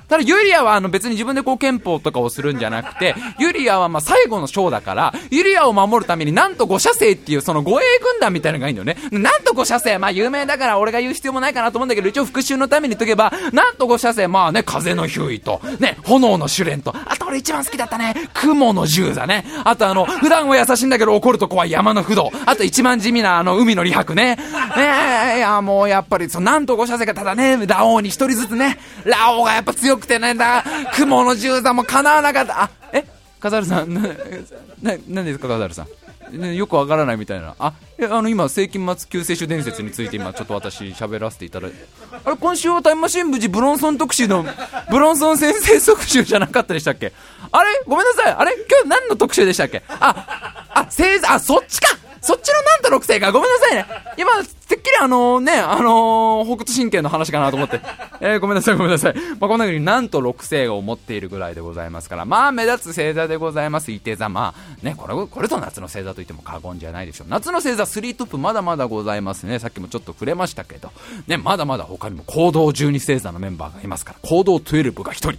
[0.07, 8.97] ただユリアはあの別に自分でこう憲法とかをするんじゃなくて、ユリアはまあ最後の章だから、ユリアを守るためになんと五社生っていうその護衛軍団みたいなのがいいんだよね。
[9.11, 19.45] なんと五社生、まあ有名だから俺が言う必要もないかなと思うんだけど、一応復習のために言っとけば、なんと五社生、まあね、風のヒューイと、ね、炎の試練と、あと俺一番好きだったね、雲の銃座ね。
[19.63, 22.31] あとあの、普段は優しいんだけど怒ると怖い山の不動。
[22.45, 24.35] あと一番地味なあの海の利白ね。
[24.35, 30.63] ねいやもうやっぱり、そのなんと五社生がただね、ラオウに一人ずつね、ラオウがやっぱ強くてね、だ、
[30.95, 32.63] 雲の十座も叶わなかった。
[32.63, 33.05] あ、え？
[33.39, 35.87] カザルさん、な、な、なんですか、カザルさん？
[36.31, 37.55] ね、よくわからないみたいな。
[37.59, 37.73] あ、
[38.09, 41.85] あの、今、世紀末救世主伝説について今、ちょっと私、喋らせていただいて。
[42.23, 44.43] あれ、今週はタイムマシン無事、ブロンソン特集の、
[44.89, 47.13] ブロンソン先生特集じゃなかったでしたっけ？
[47.51, 47.81] あれ？
[47.85, 48.33] ごめんなさい。
[48.33, 48.53] あれ？
[48.53, 49.83] 今日何の特集でしたっけ？
[49.87, 53.31] あ、あ、星座、あ、そっちかそっちのなんと6世か。
[53.31, 53.85] ごめんなさいね。
[54.17, 57.79] 今、てっきりあのね、あのー、北斗神拳の話かなと思って。
[58.19, 59.15] えー、ごめんなさい、ごめんなさい。
[59.39, 64.27] まあ、こんな風になんと6世を持っているぐらいでございますから、まあ、目立つ星座でございます、伊手座。
[64.27, 67.27] まあ、ね、これ、これと夏の星座といっても過言じゃないでしょう。
[67.29, 69.59] 夏の星座3トップまだまだございますね。
[69.59, 70.91] さっきもちょっと触れましたけど、
[71.27, 75.37] ね、まだまだ他にも行動12星座のメンバーがいますから、行動12が1人、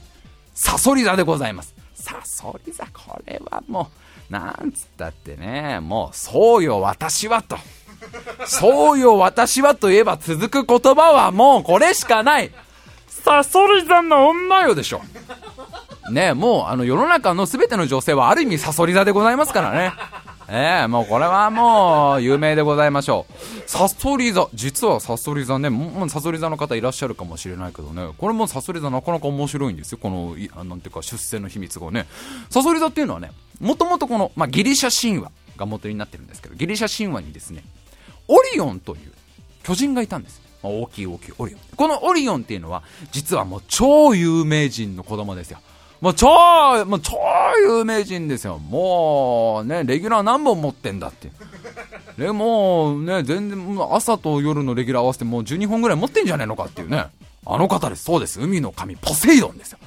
[0.55, 1.75] サソリ座でございます。
[1.97, 7.57] サソリ座、これはもう、なんつったってね、もう、そうよ、私はと。
[8.47, 12.51] そうよ、私はといえば続く言葉はもうこれしかない。
[13.09, 15.01] サソリ座の女よでしょ。
[16.11, 19.93] ねもう、あの、世の中の全ての女性はある意味サソリ座でございますからね。
[20.49, 23.69] ええー、もうこれはもう、有名でございましょう。
[23.69, 32.07] サソリ座、実はサソリ座ね、もうサソリ座の方いらっしゃるかもしれないけどね、これもサソリ座なかなか面白いんですよ、この、なんていうか出世の秘密がね。
[32.51, 37.65] サソリ座っていうのはね、もともとこの、まあ、ギリシャ神話が元になってるんですけど、ギリシャ神話にですね、
[38.29, 39.13] オリオンという
[39.65, 40.41] 巨人がいたんです。
[40.63, 41.61] まあ、大きい大きいオリオン。
[41.77, 45.59] このオリオンっていうのは、実はもう超有名人の子供ですよ。
[46.01, 46.27] もう超、
[46.85, 47.19] もう超
[47.67, 48.59] 有名人ですよ。
[48.59, 51.31] もうね、レギュラー何本持ってんだって。
[52.19, 57.07] でもうね、全然、朝と夜のレギュラー合わせてもう12本ぐらい持ってんじゃねえのかっていうね。
[57.49, 58.05] あの方です。
[58.05, 58.41] そうです。
[58.41, 59.79] 海の神、ポセイドンですよ。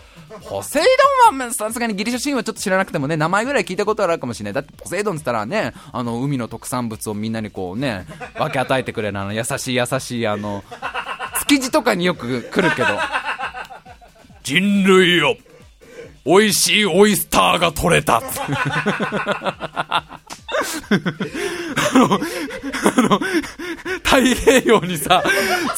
[0.48, 0.84] ポセイ
[1.30, 4.54] ドンはさすがにギリシャ神話ちょっと知らなくてもね、名前ぐらい聞いたことあるかもしれない。
[4.54, 10.64] だってポセイドンって言ったらね、あの、海の特産物をみんなにこうね、分け与えてくれるあの、優しい優しいあの、
[11.40, 12.88] 築地とかによく来るけど、
[14.44, 15.36] 人類よ
[16.30, 18.22] 美味しいオイスターが取れた。
[18.22, 20.04] あ
[21.96, 23.20] の、あの、
[24.04, 25.24] 太平洋にさ、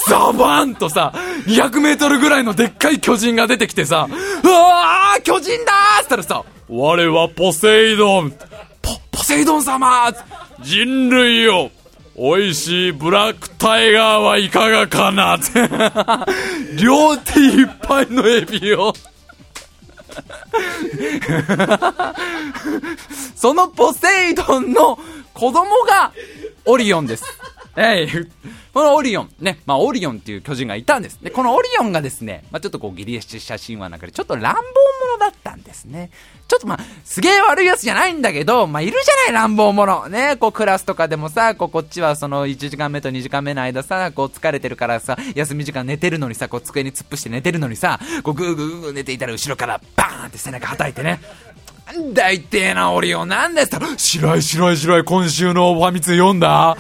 [0.09, 1.13] ザバーンとさ、
[1.47, 4.09] 200メートルぐらいのでっかい巨人が出てきてさ、
[4.43, 8.31] うわー巨人だーっつったらさ、我はポセイドン。
[8.81, 10.13] ポ、ポセイドン様。
[10.59, 11.71] 人類よ。
[12.17, 15.37] 美味しいブラックタイガーはいかがかな。
[15.37, 15.69] っ て
[16.77, 18.93] 両手いっぱいのエビを
[23.35, 24.97] そのポセイドンの
[25.33, 26.11] 子供が
[26.65, 27.23] オリオンです。
[27.75, 28.29] えー、
[28.73, 31.19] このオリオン、ね、まあ、オリオンっていう巨人がいたんです。
[31.21, 34.59] で、このオリオンがですね、まあ、ちょっとこう、ギリシャ神話の中でちょっと乱暴
[35.17, 36.09] 者だったんですね。
[36.47, 40.09] ちょっとまあ、すげえ悪いやつじゃないんだけど、まあ、いるじゃない、乱暴者。
[40.09, 51.21] ね、こう、クラスとかでもさ、こう、こっちはその、1時間目と2時間目の間さ、こう、疲れてるからさ、休み時間寝てるのにさ、こう、机に突っ伏して寝てるのにさ、こう、ぐーぐーぐー寝ていたら後ろから、バーンって背中叩いてね、
[51.93, 56.77] なんだいってえな、オリオン、なんですか白い白い白い、今週のファミ通読んだ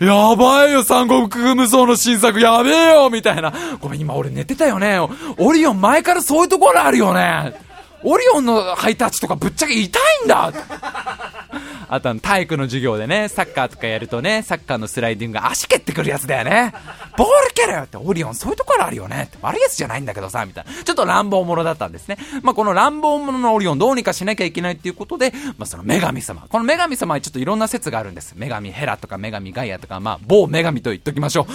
[0.00, 3.52] やばいよ、三国無双の新作、やべえよみたいな。
[3.80, 4.98] ごめん、今俺寝てたよね。
[5.38, 7.67] オリオン前からそういうところあるよね。
[8.04, 10.52] オリオンのハイタッチとかぶっちゃけ痛いんだ
[11.90, 16.74] あと体育の授業でね、サッカーとかやるとね、サッカーのスライディングが足蹴ってくるやつだよね。
[17.16, 20.84] ボール蹴るよって、オリオンそういうところあるよねって、悪いやつじゃないんだけどさ、みたいな。
[20.84, 22.18] ちょっと乱暴者だったんですね。
[22.42, 26.42] まあ、この乱暴者のオリオンどうにかしなきゃいけないっていうことで、まあ、その女神様。
[26.48, 28.34] この女神様はちょっといろんな説があるんです。
[28.36, 31.46] 女神ヘラとか女神ガイアとか、まあ、某女神と言っときましょう。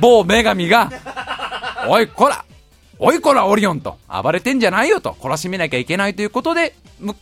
[0.00, 0.90] 某女神が、
[1.86, 2.44] おい、こら
[3.00, 6.74] おいこらオリオンと、暴れてんじゃないよと、懲らしめなきゃいけないということで、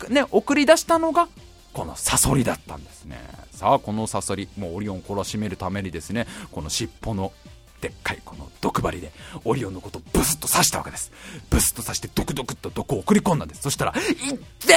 [0.09, 1.29] ね、送り出したのが、
[1.74, 3.18] このサソリだったんですね。
[3.53, 7.33] さあ、このサソリ、もうオリオンを懲らしめるためにですね、この尻尾の
[7.81, 9.12] でっかいこの毒針で
[9.45, 11.12] オリオンのことをブスッと刺したわけです。
[11.51, 13.62] ブスッと刺してドクドクッと毒を送り込んだんです。
[13.62, 14.74] そしたら、いって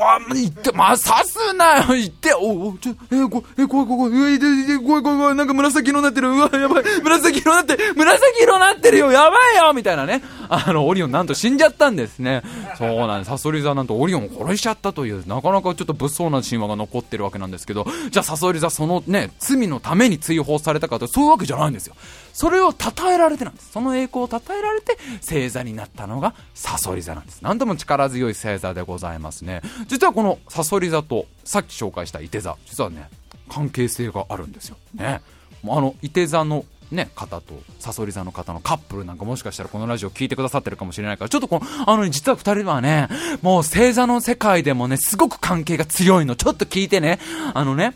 [0.00, 10.22] あ、行って、まあ、刺すなよ、行って、おお、ちょ、えー、こ、えー、怖い怖い怖い、えー、怖い怖い怖い、なんか紫色になってる、うわ、やばい、紫色になって、紫色になってるよ、やばいよみたいなね。
[10.48, 12.42] あの、オリオンなんと死んじゃったんですね。
[12.76, 13.28] そうなんです。
[13.28, 21.94] サソリ座なんとオリオンを殺しちゃったという、なかなかちょっと物騒な神話が残ってるわけなんですけど、じゃあサソリ座そのね、罪のために追放されたかと、そういうわけじゃないんですよ。
[22.34, 23.70] それを称えられてなんです。
[23.70, 27.40] その栄光を称えられて、星座になったのがサソリ座なんです。
[27.42, 29.62] なんとも力強い星座でございますね。
[29.86, 33.08] 実はこのサソリ座と、さっき紹介した伊手座、実はね、
[33.48, 34.76] 関係性があるんですよ。
[34.94, 35.22] ね。
[35.62, 43.08] あの、伊手座のね、方と、さそり座の方のカップルなんかもしかしたらこのラジオ聞いてくださってるかもしれないから、ちょっとこの、あの、実は二人はね、
[43.42, 46.36] もう星座の世界でもね、すごく関係が強いの。
[46.36, 47.20] ちょっと聞いてね、
[47.54, 47.94] あのね、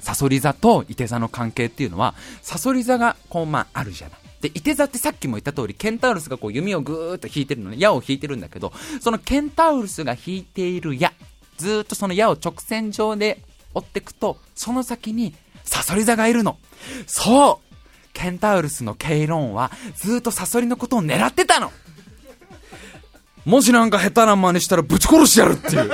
[0.00, 4.18] さそり座といて座の関係っていうのは、さそり座が、こう、まあ、あるじゃない。
[4.40, 11.12] で、いて座ってさっきも言った通り、ケンタウルスがこう弓をぐーっと引いてるのね、矢を引いてるんだけど、そのケンタウルスが引いている矢、
[11.56, 13.40] ずーっとその矢を直線上で
[13.74, 15.34] 追ってくと、その先に
[15.64, 16.56] サソリ座がいるの。
[17.06, 17.68] そう
[18.12, 21.70] ケンタウルスのケイロンはずっとサソリのことを狙ってたの
[23.44, 25.90] もしなんか下手な真似したらぶち殺してやるっていう。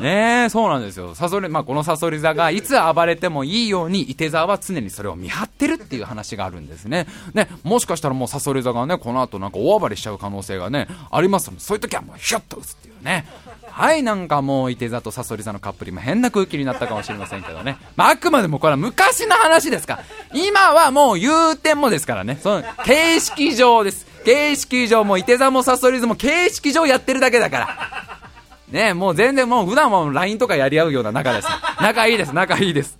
[0.00, 1.14] ねえ、そうなんですよ。
[1.14, 7.06] サソリ、まあ、このサソリ座がいつ暴れてもいいように、伊手座は常にそれを見張ってるっていう話があるんですね。
[7.34, 13.26] ね、もしかしたらもうサソリ座がね、この後なんか大暴れしちゃう可能性がね、ありますそういう時はもうヒュッと打つっていうね。
[13.70, 17.78] はい、なんかもう、いて座とサソリ座のカップルも変な空気になったかもしれませんけどね。
[17.96, 20.04] まあ、あくまでもこれは昔の話ですから。
[20.34, 22.38] 今はもう言うてもですからね。
[22.42, 24.06] その、形式上です。
[24.24, 28.29] 形式上、もういて座もサソリ座も形式上やってるだけだから。
[28.70, 31.48] ねもう全然もう普段は LINE とかやり合うような仲です。
[31.80, 32.98] 仲いいです、仲いいです。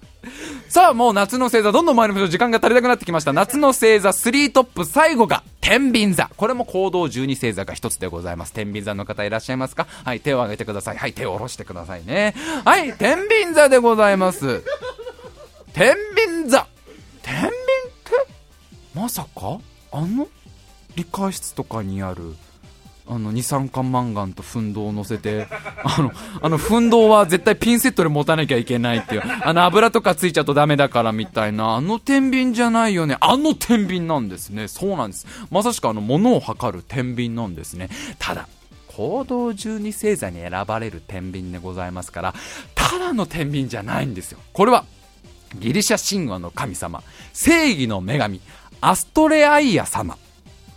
[0.68, 2.28] さあ、もう夏の星座、どんどん参りましょう。
[2.28, 3.32] 時間が足りなくなってきました。
[3.32, 6.30] 夏の星座3トップ、最後が、天秤座。
[6.36, 8.52] これも行動12星座が一つでございます。
[8.52, 9.86] 天秤座の方いらっしゃいますか？
[10.04, 10.96] はい、手を挙げてください。
[10.96, 12.34] はい、手を下ろしてくださいね。
[12.64, 14.62] はい、天秤座でございます。
[15.72, 16.66] 天秤座。
[17.22, 17.50] 天秤っ
[18.04, 18.26] て、
[18.94, 19.58] まさか？
[19.92, 20.28] あの
[20.94, 22.36] 理科室とかにある、
[23.10, 25.48] あの二酸化マンガンと奮闘を乗せて
[25.82, 29.22] あのあの奮闘は絶対ピンセットで持たなきゃいけないっていう。
[29.42, 31.74] あの油とかついちゃうとダメだからみたいな。
[31.74, 33.16] あの天秤じゃないよね。
[33.20, 34.68] あの天秤なんですね。
[34.68, 35.26] そうなんです。
[35.50, 37.88] まさしくあの物を測る天秤なんですね。
[38.20, 38.46] ただ
[38.86, 42.34] 行動十二星座に選ばれる天秤でございますから
[42.74, 44.38] ただの天秤じゃないんですよ。
[44.52, 44.84] これは
[45.58, 47.02] ギリシャ神話の神様
[47.32, 48.40] 正義の女神
[48.80, 50.16] アストレアイア様。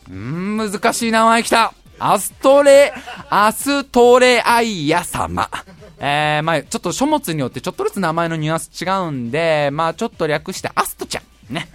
[0.09, 1.73] うーん難しい名前きた。
[1.99, 2.93] アストレ、
[3.29, 5.49] アストレアイヤ様。
[5.99, 11.53] えー、まあちょっと書物によってちょっとずつ名前のニュアンス違うんで、まあちょっと略してアストちゃん。
[11.53, 11.67] ね。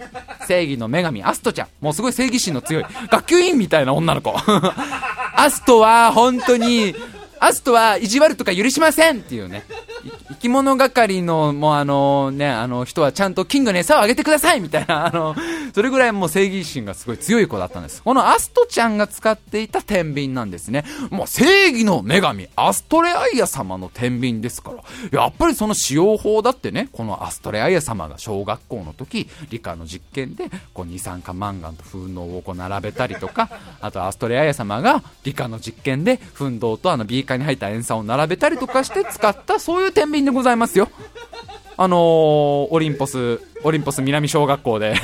[0.47, 1.67] 正義の女神、アストちゃん。
[1.81, 4.35] もうすごい正義心の強い、学級委員みたいな女の子。
[5.35, 6.95] アストは本当に、
[7.39, 9.63] アストは意地悪とか許しませんっていうね。
[10.39, 15.35] き物係の、もうあのね、あの人はちゃんとキングに餌をあげてくださいみたいな、あの、
[15.73, 18.01] それぐらいもう正義心がすごい強い子だったんです。
[18.01, 20.85] このアストちゃんが使っていた天秤なんですね。
[21.09, 24.83] もう正義の女神、アストレアイア様の天秤ですから。
[25.11, 33.49] やっぱりその使用法だってね、このアストレアイア様が小学校の時、理科の実験で、こう二酸化マンガンと風のをこう並べたりとか、
[33.81, 40.89] あとアストレアイア様が理科の実験で、奮闘とあのビーカーに入った塩酸を並べたりとかして使った、そういう天秤でございますよ。
[41.75, 41.99] あのー、
[42.71, 44.95] オリンポス、オリンポス南小学校で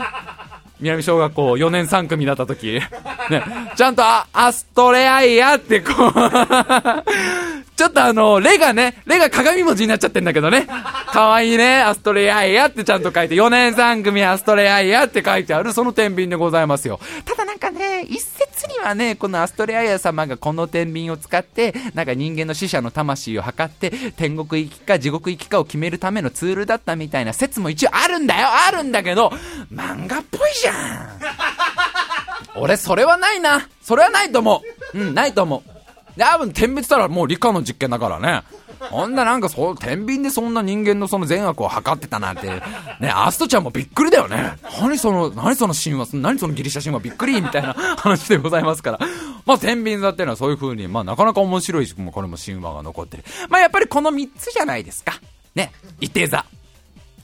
[0.80, 2.80] 南小学校4年3組だった時、
[3.30, 3.44] ね、
[3.76, 6.12] ちゃんとアストレアイアってこう
[7.76, 10.68] ちょっとあの、レがね、レが鏡文字になっちゃってんだけどね。
[11.06, 17.00] かわいいね、アストレアイアってちゃんと書いて、4年3組アストレアイアって書いてある、その天秤でございますよ。
[17.24, 29.32] ただなんかね、一説にはね、このアストレアイア様がこの天秤を使って、なんか人間の死者の魂を測って、天国行きか地獄行きかを決めるためのツールだったみたいな説も一応あるんだよあるんだけど、
[29.72, 31.20] 漫画っぽいじゃん
[32.54, 33.68] 俺、それはないな。
[33.80, 34.62] それはないと思
[34.94, 34.98] う。
[34.98, 35.72] うん、ないと思う。
[36.18, 38.42] 多分、点滅したらもう理科の実験だからね。
[38.90, 42.48] ほんななんかそう、天秤でそんな人間のその善悪を測ってたなんて、
[43.00, 44.54] ね、アストちゃんもびっくりだよね。
[44.80, 48.98] 何その、何その神話、何そのギリシャ神話びっくりみたいな話でございますから。
[49.44, 53.24] まあ、天秤座っていうのはそういう風に、まあ、なかなか面白いし、もうこれも神話が残ってる。
[53.48, 55.20] まあ、やっぱりこの3つじゃないですか。
[55.54, 56.44] ね、伊手座、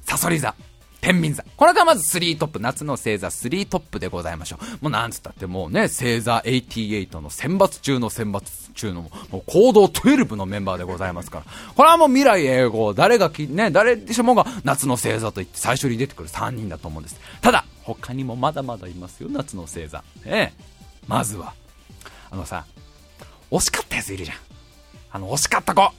[0.04, 0.54] サソリ座、
[1.00, 1.44] 天秤座。
[1.56, 4.84] これがまず3トップ、夏の星座3トップでございましょう。
[4.84, 11.44] もうなんつったってもうね、星座88の選抜中の選抜中の、もう行動12のメンバーでございますから。
[11.74, 17.20] これはもう未来英語、誰がき、ね、誰でしょもが夏の星座と言って最初に出てくる3人だと思うんです。
[17.42, 20.02] ただ、他にもまだまだいますよ、夏の星座。
[20.24, 20.78] ええ。
[21.06, 21.54] まずは、
[22.30, 22.64] あのさ、
[23.50, 24.36] 惜しかったやついるじゃん。
[25.10, 25.92] あの、惜しかった子。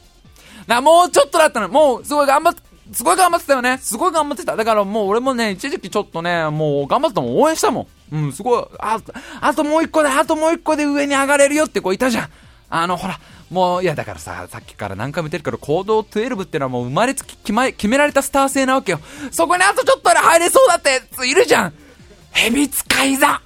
[0.68, 1.68] な、もうちょっとだったの。
[1.68, 2.62] もう、すごい頑張って、
[2.92, 3.78] すごい頑張ってたよね。
[3.80, 4.56] すごい頑張ってた。
[4.56, 7.42] だからもう俺もね、一時期ちょっとね、もう頑張ってたもん。
[7.42, 8.16] 応援したもん。
[8.16, 8.66] うん、すごい。
[8.80, 9.00] あ、
[9.42, 12.30] あともう一個で、あともう一個で上に上がれるよって子いたじゃん。
[12.70, 19.00] あの、ほら、もう、いや、だからさ、さっきから何回も言ってるけど、行動12ってのはもう生まれつき決め決められたスター性なわけよ。
[19.32, 21.74] そこにあとちょっとで入れそうだってやついるじゃん。
[22.32, 23.42] ヘビ使い座。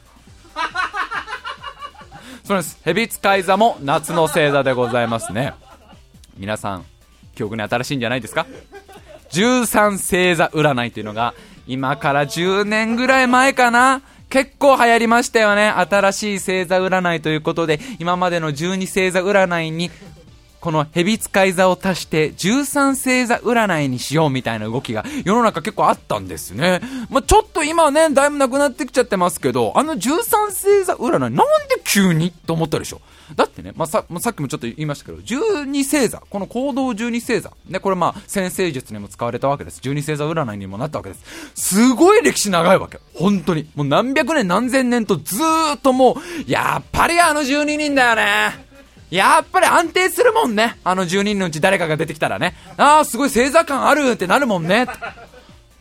[2.44, 2.78] そうです。
[2.84, 5.54] ヘビ使い座も夏の星座でございますね。
[6.36, 6.86] 皆さん、
[7.36, 8.46] 記憶に新しいんじゃないですか
[9.32, 11.34] ？13星座占いというのが、
[11.66, 14.02] 今から10年ぐらい前かな
[14.34, 15.70] 結構流行りましたよね。
[15.70, 19.92] 新しい星座占いということで、今までの12星座占いに、
[20.64, 26.80] この蛇使い座を足して13星座占いにしようみたいな動きが世の中結構あったんですね。
[27.10, 31.42] まあ、ちょっと今ね、だいぶなくなってきちゃってますけど、あの13星座占いなんで
[31.84, 32.32] 急に？
[32.32, 33.02] と思ったでしょ。
[33.36, 39.82] だってね、まあ、さ、まあ、さっきもちょっと言いましたけど、12星座、この行動12星座、ね、これまあ、先生術にも使われたわけです。
[39.82, 41.24] 12星座占いにもなったわけです。
[41.56, 43.00] すごい歴史長いわけ。
[43.16, 43.70] 本当に。
[43.76, 46.14] もう何百年何千年とずーっとも
[46.48, 48.63] う、やっぱりあの12人だよね。
[49.14, 50.80] やっぱり安定するもんね。
[50.84, 52.56] あの12人のうち誰かが出てきたらね。
[52.78, 54.88] ああ、すごい星座感あるってなるもんね。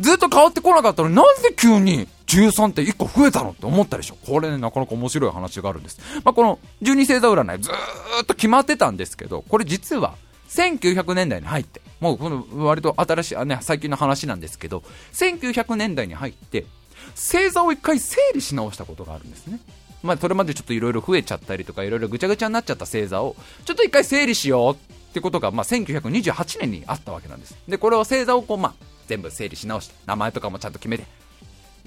[0.00, 4.16] ずっと変わってこなかったのに、なぜ急に13って1個増えたのって思ったでしょ。
[4.26, 5.98] これね、なかなか面白い話があるんです。
[6.24, 7.74] まあ、この12星座占いずー
[8.22, 10.14] っと決まってたんですけど、これ実は
[10.50, 14.82] 1900年代に入って、もうこの割と新しい、ね、最近の話なんですけど、
[15.14, 16.66] 1900年代に入って、
[17.14, 19.58] 星座を一回整理し直したことがあるんですね。
[20.02, 27.56] まあ、それまでちょっといろいろ増えちゃったりとか、いろいろぐちゃぐちゃになっちゃった星座を、ちょっと一回整理しようってことが、まあ、1928年にあったわけなんです。
[27.68, 31.04] で、これを星座をこう、まあ、全部整理し直して、名前とかもちゃんと決めて、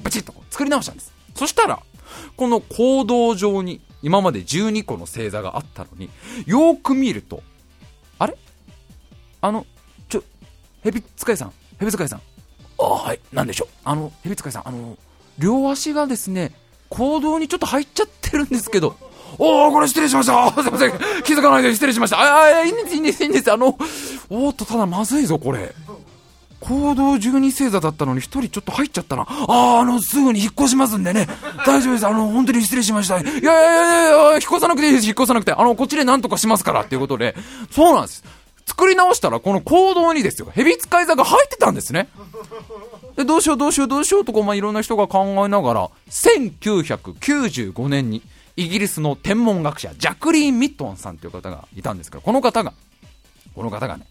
[0.01, 1.13] バチッと作り直したんです。
[1.35, 1.81] そしたら、
[2.37, 6.09] この行動上に今まで12個の星座があったのに、
[6.45, 7.41] よーく見ると、
[8.19, 8.37] あれ？
[9.41, 9.65] あの、
[10.07, 10.23] ちょ、
[10.83, 12.21] ヘビ使いさん、ヘビ使いさん。
[12.77, 13.67] あはい、なんでしょう？
[13.83, 14.97] あの、ヘビ使いさん、あの、
[15.39, 16.53] 両足がですね、
[16.95, 18.95] 行動にちょっと入っちゃってるんですけど、
[19.37, 20.91] おー、これ失礼しました すいません
[21.23, 23.51] 気づかないで失礼しましたああ、いいんです、いいんです、いいんです。
[23.51, 23.77] あの、
[24.29, 25.73] おっと、ただまずいぞ、これ。
[26.61, 29.23] 行動12星座だったのに1人ちょっと入っちゃったな。
[29.23, 31.27] ああ、あの、すぐに引っ越しますんでね。
[31.65, 32.07] 大丈夫です。
[32.07, 33.19] あの、本当に失礼しました。
[33.19, 35.05] いやいやいやいや、引っ越さなくていいです。
[35.05, 35.51] 引っ越さなくて。
[35.51, 36.81] あの、こっちで何とかしますから。
[36.81, 37.35] っていうことで。
[37.69, 38.23] そうなんです。
[38.67, 42.07] 作り直したら、この行動にですよ、蛇使い座が入ってたんですね。
[43.15, 48.21] で、どうしようどうしようどうしようとこまあ、いろんな人が考えながら、1995年に、
[48.57, 52.73] イギリスの天文学者、ジャクリーン・ミットンさんという方がいたんですけど、この方が、
[53.53, 54.05] この方がね、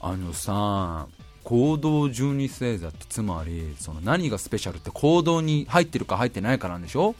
[0.00, 1.06] あのさ、
[1.44, 7.14] 行動12星座ってつまりその何がスペシャルって行動に入ってるか入ってないかなんでしょ？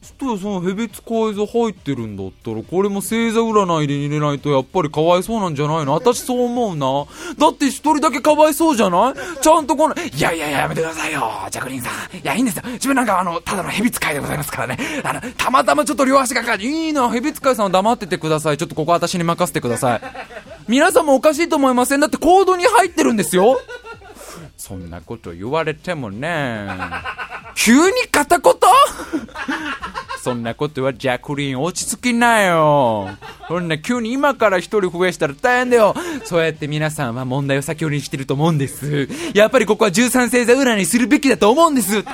[0.00, 5.92] ちょっとそのヘビ使い座入ってるんだったらこれも星座占いで入れないとやっぱりかわいそうなんじゃないの？
[5.92, 7.06] 私そう思うな。
[7.36, 9.14] だって一人だけかわいそうじゃない？
[9.42, 11.28] ちゃんとこのいやいやいややめてくださいよ。
[11.50, 12.16] ジャクリンさん。
[12.16, 12.62] いやいいんですよ。
[12.66, 15.02] 自分なんかあのただのヘビ使いでございますからね。
[15.04, 18.56] あのたまたまちょっと両足がかかるいいなヘビ使いさんは黙っててください。
[18.56, 20.00] ちょっとここ私に任せてください。
[20.68, 22.00] 皆さんもおかしいと思いません。
[22.00, 23.60] だってコードに入ってるんですよ。
[24.56, 26.68] そんなこと言われてもね。
[27.60, 28.54] 急に片言？
[30.22, 33.08] そんなことはジャクリーン落ち着きなよ。
[33.48, 35.92] ほんな急に今から一人増やしたら大変だよ。
[36.24, 39.08] そうやって皆さんは問題を先送りにしてると思うんです。
[39.34, 42.04] やっぱりここは13星座占いするべきだと思うんです。
[42.04, 42.10] こ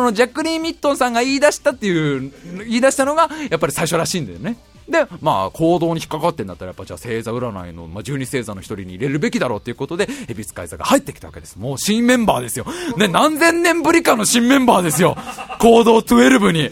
[0.00, 4.56] のジャクリーン・ミットンさんが言い出したっていう、言い出したのが、やっぱり最初らしいんだよね。
[4.88, 11.56] で、まあ、行動に引っかかってんだったら、やっぱじゃあ星座占いの、まあ、12星座の一人に入れるべきだろうっていうことで、ヘビ使い座が入ってきたわけです。
[11.56, 12.66] もう新メンバーですよ。
[12.96, 15.16] ね、何千年ぶりかの新メンバーですよ。
[15.60, 16.70] 行動12に。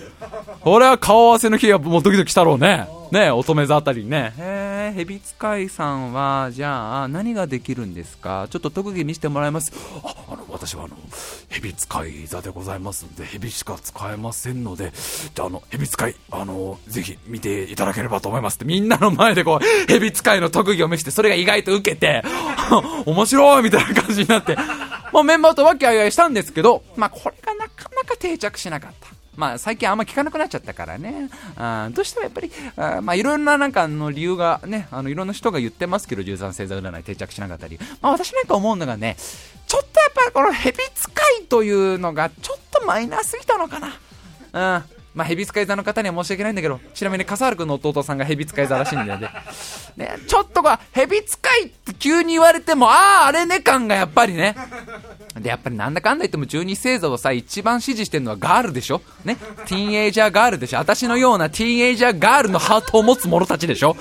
[0.61, 2.89] これは顔合わせの日はもうドキドキしたろうね。
[3.13, 4.35] ね、乙女座あたりにね。
[4.37, 8.49] へえ、蛇使いさんは、じゃあ、何ができるんですか？
[8.51, 9.73] ちょっと特技見せてもらいます。
[10.03, 10.97] あ、あの、私はあの、
[11.49, 14.93] 蛇使い座でございますんで、蛇しか使えませんので、
[15.37, 22.23] じゃあ、あの、蛇使い、あの、ぜひ見ていただければと思いますって、みんなの前でこう、蛇使いの特技を見せて、それが意外と受けて、
[23.07, 24.57] 面白いみたいな感じになって、
[25.13, 29.17] もうメンバーと和気あいあいしたんですけど、まあ、これがなかなか定着しなかった。
[29.37, 31.29] まあ、最近あんま聞かなくなっちゃったからね。
[31.93, 37.79] どうしてもやっぱり、あまあ、いろんななんかの理由がね、あの、いろんな人が言ってますけど、13星座占い定着しなかったり。
[38.01, 39.17] まあ、私なんか思うのがね、
[39.67, 44.79] ちょっとやっぱりこの蛇使いというのがちょっとマイナーすぎたのかな。
[44.79, 44.96] うん。
[45.17, 49.31] まあ、ヘビ使い座の方には申し訳ないんだけど、ちなみに笠原くんの弟さんがヘビ使い座らしいんだよね。
[49.97, 54.55] ね、ちょっとこう、ヘビ使いって急に言われても、ああ、あれね感がやっぱりね。
[55.41, 59.01] で、やっぱりなんだかんだ言っても12星座をさ、一番支持してるのはガールでしょ？
[59.25, 59.37] ね？
[59.67, 60.79] ティーンエイジャーガールでしょ？
[60.81, 63.97] 私のようなティーンエイジャーガールのハートを持つ者たちでしょ？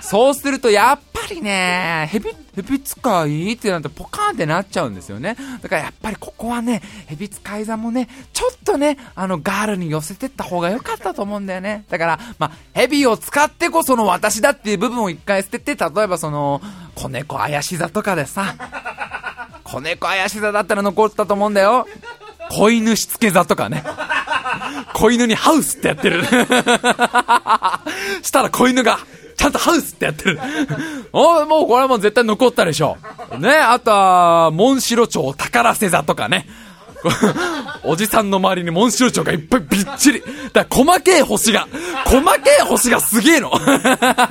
[0.00, 5.36] そうすると、やっぱりね、ヘビ、ヘビ使いってなるとポカーンってなっちゃうんですよね。
[5.62, 11.84] だからやっぱりここはね、ヘビ使い座もね、ちょっとね、あの、ガールに寄せてった方が良かったと思うんだよね。
[11.88, 16.60] だから、まあ、ヘビを使ってこその私だっていう部分を一回捨てて、例えばその、
[16.94, 18.54] 子猫怪し座とかでさ、
[19.64, 21.86] 子猫怪し座だったら残ってたと思うんだよ。
[22.50, 23.84] 子犬しつけ座とかね。
[24.94, 26.24] 子犬にハウスってやってる。
[26.24, 26.30] し
[28.32, 28.98] たら子犬が、
[29.40, 30.38] ちゃんとハウスってやってる。
[31.14, 32.98] おもうこれはもう絶対残ったでしょ
[33.34, 33.38] う。
[33.38, 36.46] ね、あとは、モンシロチョウ宝瀬座とかね。
[37.82, 40.22] おじさんの周りにモンシロチョウがいっぱいびっちり。
[40.52, 41.68] だから細けえ星が、
[42.04, 43.50] 細けえ星がすげえの。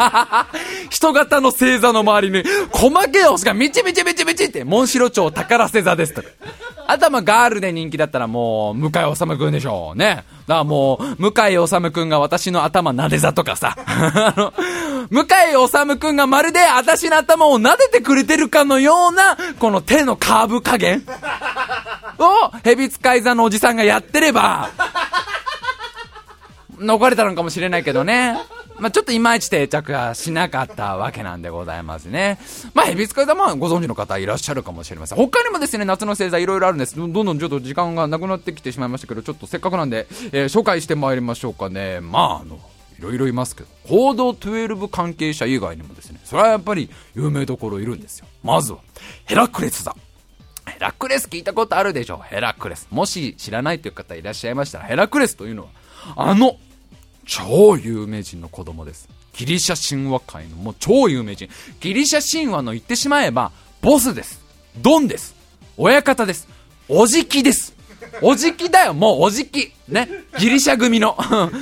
[0.92, 6.28] 人型の星座の周りに、細けえ星がみちみちみちみちって、モンシロチョウ宝瀬座ですとか。
[6.86, 10.24] あとはまあガールで人気だったらもう、向井治くんでしょうね。
[10.50, 13.78] だからもう、向井治くんが私の頭撫で座とかさ。
[13.86, 14.52] あの、
[15.12, 15.28] 向井
[15.70, 21.04] 治くんがまるで私の頭を撫でてくれてるかのような、この手のカーブ加減
[22.18, 24.72] を、蛇使い座のおじさんがやってれば、
[26.80, 28.36] 残れたのかもしれないけどね。
[28.80, 32.40] まあ、ちょっといまいち定着はしなかったわけなんでございますね。
[32.74, 35.18] まあ、ヘビ使い座もご存知の方いらっしゃるかもしれません。
[35.18, 36.96] 他にもですね、夏の星座いろいろあるんです。
[36.96, 42.00] どんどんちょっと時間がなくなってきてしまいましたけど、ちょっとせっかくなんで、えー、紹介してまいりましょうかね。
[42.00, 42.60] まあ、あの、
[43.00, 48.28] いろいろいますけど、報道12関係者以外にもですね、それはやっぱり有名どころいるんですよ。
[48.44, 48.80] まずは、
[49.26, 49.96] ヘラクレス座。
[50.66, 52.88] ヘラクレス聞いたことあるでしょヘラクレス。
[52.92, 55.70] もし知らないという方いらっしゃいましたら、ヘラクレスというのは、
[56.16, 56.58] あの、
[57.30, 59.08] 超有名人の子供です。
[59.34, 61.48] ギリシャ神話界のもう超有名人。
[61.80, 63.52] ギリシャ神話の言ってしまえば、
[63.82, 64.42] ボスです。
[64.78, 65.36] ドンです。
[65.78, 66.48] 親方です。
[66.90, 67.76] おじきです。
[68.24, 69.72] おじきだよ、もうおじき。
[69.88, 70.10] ね。
[70.40, 71.16] ギリシャ組の。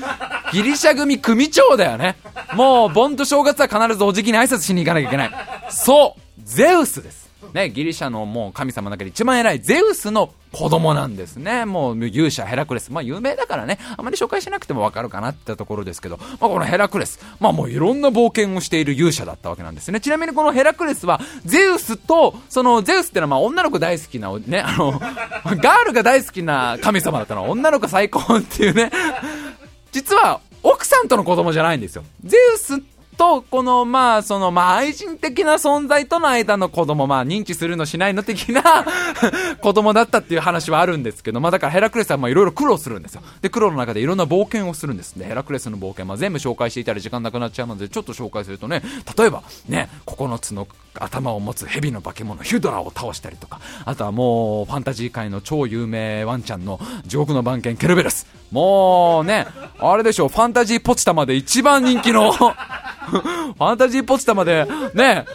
[0.53, 2.15] ギリシャ組組長だよね。
[2.53, 5.31] もう、盆と正月は必ずおじきに挨拶しに行かなきゃいけない。
[5.69, 7.26] そう、ゼウスです。
[7.53, 11.65] ね、ギリシャのもう神様の中で一番偉いゼウスの子供なんですね。
[11.65, 12.91] もう勇者ヘラクレス。
[12.91, 17.19] まあ有名だからね、あまり紹介しなくてもわかるかなってところですけど、まあこのヘラクレス。
[17.39, 19.99] まあもういろんな冒険をしている勇者だったわけなんですね。
[19.99, 24.99] ちなみにこのヘラクレスは、ゼウスと、そのゼウスってのはまあ女の子大好きな、ね、あの、
[25.61, 27.49] ガールが大好きな神様だったの。
[27.49, 28.91] 女の子最高っていうね。
[29.91, 32.03] 実は、奥さんとの子供じゃないんですよ。
[32.23, 32.81] ゼウス
[33.17, 38.85] と、この、まあ、その、まあ、愛人的な存在との間の子供、まあ、認知するのしないの的な
[39.61, 43.21] 子供だったっていう話はあるんですけど、まあ、だからヘラクレスはまあ、いろいろ苦労するんですよ。
[43.41, 45.15] で、苦労の中でいろんな冒険をするんです。
[45.15, 48.83] ね、ヘラクレスの冒険、まあ、全部紹介していたら時間なくなっちゃうので、ちょっと紹介するとね、
[49.17, 50.67] 例えば、ね、9つの
[50.99, 58.27] 頭を持つ蛇の化け物、ヒュドラを倒したりとか、あとはもう、ファンタジー界の超有名ワンちゃんの地獄の番犬ケルベルス。
[58.51, 59.47] もうね、
[59.79, 65.25] あれでしょ、ファンタジーポチタまで一番人気の ファンタジーポチタまで、ね、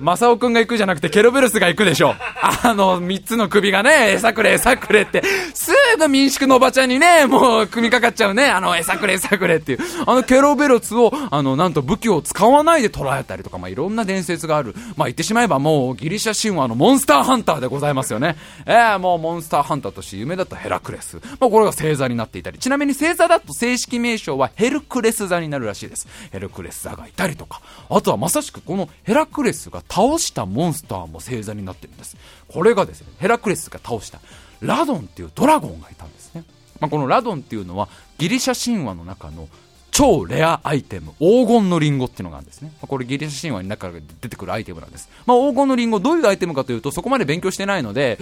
[0.00, 2.14] マサオくんが行くじゃなくてケロベルスが行くでしょ。
[2.62, 5.22] あの、三つの首がね、餌くれ、餌くれって、
[5.54, 9.78] すぐ民宿のおばちゃんにね、もう組みかかっちゃうね、あの、餌くれ、餌くれっていう。
[10.06, 14.74] あのケロベルスを、あの、なんと武器を使わないで捉えたりとか、まあ、いろんな伝説がある。
[14.96, 18.36] まあ、言ってしまえばもう、ギリシャ神話のモンスターハンターでございますよね。
[18.66, 21.20] ええー、もうモンスターハンターとして有名だったヘラクレス。
[21.38, 22.58] まあ、これが星座になっていたり。
[22.58, 26.08] ちなみに星座だと正式名称はヘルクレス座になるらしいです。
[26.32, 27.60] ヘルクレス座がいたりとか。
[27.88, 32.16] あとはまさしくこのヘラクレスが倒したモンスターも星座になってるんです
[32.48, 34.20] これがですねヘラクレスが倒した
[34.60, 36.44] ラドンっていうドラゴンがいたんですね、
[36.78, 37.88] まあ、このラドンっていうのは
[38.18, 39.48] ギリシャ神話の中の
[39.90, 42.72] 超レアアイテム、黄金のリンゴっていうのがあるんですね。
[42.80, 45.10] これギリシャ神話の中で出てくるアイテムなんです。
[45.26, 48.18] まあ、黄金のリンゴどういうアイテムかというと、そこまで勉強してないので、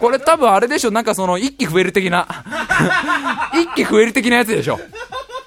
[0.00, 2.26] これ多分あれでしょ、なんかその一気増える的な、
[3.54, 4.80] 一気増える的なやつでしょ。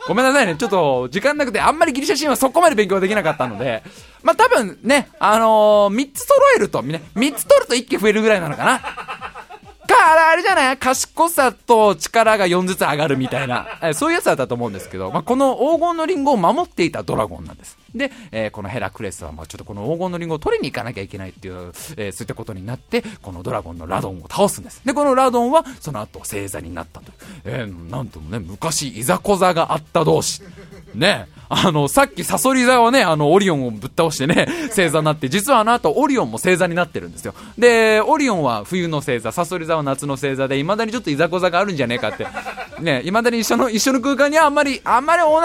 [0.07, 0.55] ごめんなさいね。
[0.55, 3.83] ちょっと、時間なくて、あんまりギリシャ神話そこまで勉強できなかったので、
[4.23, 8.79] まあ、多分ね、あのー、3つ揃えると、ね、3つ取ると1気増えるぐらいなのかな。
[8.79, 10.77] か、あれじゃない？
[10.77, 17.77] 賢さと力が4ずつ上がるみたいな、そういうやつだったと思うんですけど、まあ、この黄金のリンゴを守っていたドラゴンなんです。
[17.95, 21.55] で、えー、このヘラクレスは、まあ、ちょっとこの黄金のリンゴを取りに行かなきゃいけないっていう、
[21.97, 24.81] えー、そういったことになって、このドラゴンのラドンを倒すんです。
[24.85, 27.11] で、このラドンは、その後、星座になったと。
[27.45, 30.41] えー、なんともね、昔、いざこざがあった同士。
[30.95, 37.33] ね、あの、さっきサソリ座はね、あの、オリオンをぶっ倒してね、星座になって、実はあの後、オリオンも星座になってるんですよ。
[37.57, 42.27] で、オリオンは冬の星座、サソリ座は夏の星座で、未だにちょっといざこざがあるんじゃねえかって。
[42.79, 45.39] ね、未だに一緒の、一緒の空間にはあんまり、あんまり同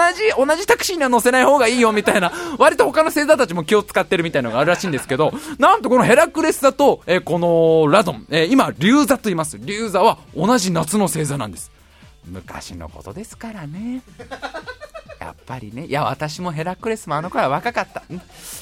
[0.45, 9.57] じ、同じタクシーには乗せない方がいいよみたいな、割と他の星座たちも気を使ってるみたいなのがあるらしいんですけど、なんとこのヘラクレス座と、え、このラドン、え、今、竜座と言います。
[9.59, 11.71] 竜座は同じ夏の星座なんです。
[12.25, 14.01] 昔のことですからね。
[15.21, 18.01] やっぱりね、いや、私もヘラクレスもあの頃は若かった。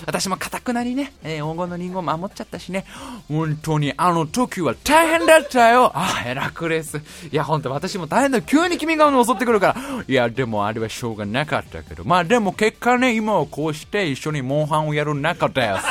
[0.05, 2.83] 私もかたくなにね、えー、黄金のリンゴ守っちゃったしね、
[3.29, 5.89] 本当にあの時は大変だったよ。
[5.95, 6.97] あ、ヘラクレス。
[6.97, 7.01] い
[7.31, 8.41] や、本当私も大変だ。
[8.41, 10.03] 急に君が襲ってくるから。
[10.05, 12.03] いや、でもあれはしょうがなかったけど。
[12.03, 15.85] まあでも結果ね、今はこうして一緒にモンハンをやる中です。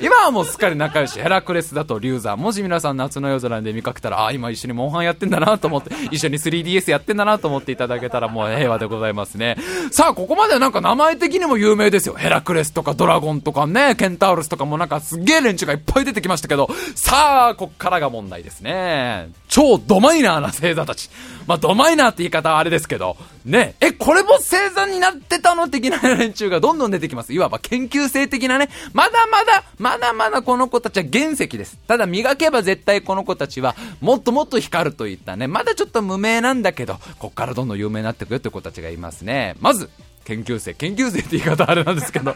[0.00, 2.36] 今はもうすっかり仲良し、ヘラクレスだと竜座。
[2.36, 9.56] もし皆さん夏の夜空で見かけたら、ああ、今一緒にモンハンやってんだなと思って、一緒に 3DS やってんだなと思っていただけたらもう平和でございますね。
[9.90, 12.14] さあ、ここまではなんか名前的にも有名ですよ。
[12.14, 19.30] ヘラクレスとかドラゴンとかね、ケンタウルスとかもなんかすげえ連中がいっぱい出てきましたけど、さあ、こっからが問題ですね。
[19.48, 21.08] 超ドマイナーな星座たち。
[21.46, 27.32] まあ、ドマイナーって言い方はあれですけど、ね、え、これも星座になってたの的な連中がどんどん出てきます。
[27.32, 31.78] いわば研究生的なね、まだまだ、まだまだこの子たちは原石です。
[31.86, 39.56] ただ磨けば絶対この子たちはもっともっと光るといったね、まだちょっと無名なんだけど、こっからどんどん有名になってくよって子たちがいますね。
[39.60, 39.90] まず、
[40.24, 42.34] 研究生、研究生って言い方あれなんですけど、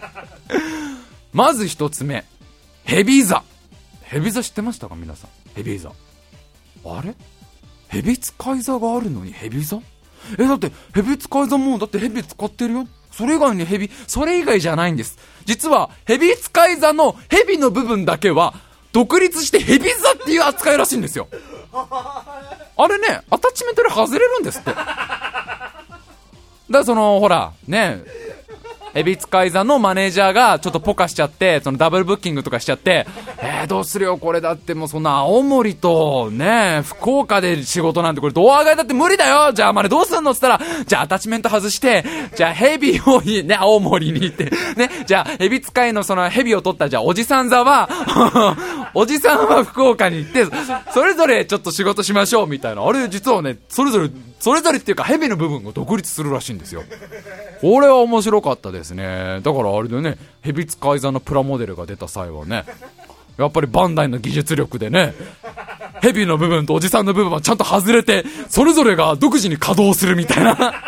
[1.32, 2.24] まず一つ目、
[2.84, 3.42] ヘビ座。
[4.02, 5.30] ヘビ座知ってましたか皆さん？
[5.54, 5.90] ヘビ座。
[6.84, 7.14] あれ？
[7.88, 9.78] 蛇使い座があるのに蛇座？
[10.38, 12.88] え、だって、蛇使い座も、だって蛇使ってるよ。
[13.10, 15.18] それ以外に蛇、それ以外じゃないんです。
[15.44, 18.54] 実は、蛇使い座の蛇の部分だけは、
[18.92, 21.28] 独立して蛇座っていう扱いらしいんですよ。
[21.72, 24.70] あれね、アタッチメントで外れるんですって。
[24.70, 25.94] だか
[26.68, 28.02] らその、ほら、ね、
[28.94, 33.06] エビ使い座のマネージャーがちょっとポカしちゃって、そのダブルブッキングとかしちゃって、
[33.38, 44.44] えー、どうするよ、これだってもうそんな青森とね、福岡で仕事なんてこれドア外だって無理だよじゃあまねどうすんのって言ったら、じゃあアタッチメント外して、じゃあヘビをね、青森に行って、
[44.76, 47.88] ね、じゃあヘビ使いのそのヘビを取ったじゃあおじさん座は
[48.94, 50.46] おじさんは福岡に行って、
[50.92, 52.84] それぞれちょっと仕事しましょうみたいな。
[52.84, 54.10] あれ実はね、それぞれ、
[54.40, 56.82] それぞれっていうか蛇の部分を独立するらしいんですよ。
[57.60, 59.40] これは面白かったですね。
[59.42, 62.64] だからあれでね、蛇使い座のプラモデルが出た際はね、
[63.36, 65.14] やっぱりバンダイの技術力でね、
[66.00, 70.87] 蛇の部分とおじさんの部分はちゃんと外れて、それぞれが独自に稼働するみたいな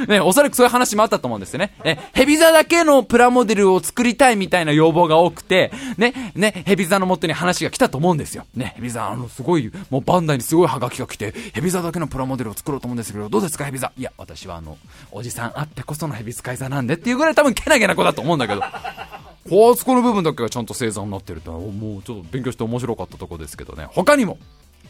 [0.08, 1.72] ね、おそらくそういう話もあったと思うんですよね。
[1.84, 8.46] え、ヘビ座だけのプラモデルを作りたいみたいな要望が多くて、ね、ね、ヘビ座の元に話が来たと思うんですよ。
[8.54, 14.78] ね、ヘビ座、あの、すごい、もうバンダイにすごいハガキが来て、ヘビ座だけのプラモデルを作ろうと思うんですけど、どうですかヘビ座いや、私はあの、
[15.12, 18.62] おじさんあってこそのヘビ使い座なんでっていうぐらい多分けなげな子だと思うんだけど。
[19.48, 23.86] こう、そこの部分だけがちゃんと星座になってるってもうちょっと勉強して面白かったとこですけどね。
[23.90, 24.38] 他にも、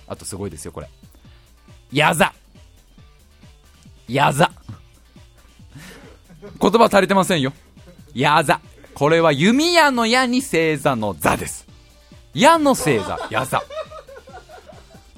[0.09, 0.89] あとすごいですよ、これ。
[1.93, 2.33] 矢座。
[4.09, 4.51] 矢座。
[6.61, 7.53] 言葉足りてませんよ。
[8.14, 8.61] 矢座。
[8.94, 11.66] これは弓矢の矢に星座の座です。
[12.34, 13.62] 矢の星座、矢座。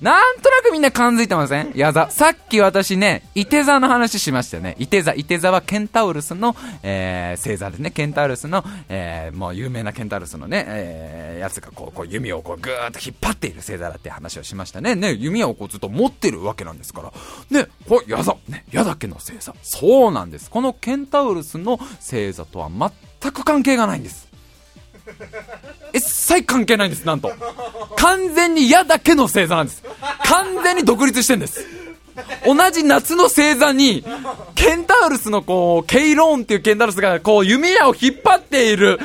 [0.00, 1.72] なんとなくみんな感づいてません？
[1.74, 2.08] 矢座。
[2.10, 4.76] さっき私ね、伊手座の話しましたよね。
[4.78, 5.12] 伊手座。
[5.12, 7.90] 伊手座はケンタウルスの、えー、星座ですね。
[7.90, 14.94] ケンタウルスの、えー、もう有名なケンタウルスのね、えー、やつがこう、こう弓をこうぐーっと引っ張っている星座だって話をしましたね。
[14.94, 17.12] ね、弓をこうずっと持ってるわけなんですから。
[17.50, 18.36] ね、これ矢座。
[18.48, 19.52] ね、矢だけの星座。
[19.62, 20.48] そうなんです。
[20.48, 24.27] このケンタウルスの星座とは全く関係がないんです。
[25.92, 27.32] 一切関係ないんです、なんと。
[27.96, 29.82] 完全に矢だけの星座なんです。
[30.24, 31.66] 完全に独立してんです。
[32.44, 34.04] 同じ夏の星座に、
[34.54, 38.98] ケンタウルスのこう、ケイローンっていうケンタウルスがこう、弓矢を引っ張っている、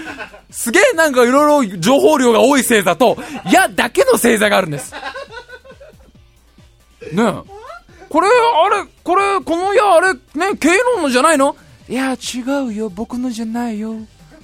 [0.51, 3.18] すげえなんかいろいろ情報量が多い星座と、
[3.51, 4.93] 矢だけの星座があるんです。
[7.12, 7.34] ねえ。
[8.10, 11.56] これ、あれ、これ、この矢あれ、ね、ケイローンのじゃないの？
[11.89, 12.89] いや、違うよ。
[12.89, 13.95] 僕のじゃないよ。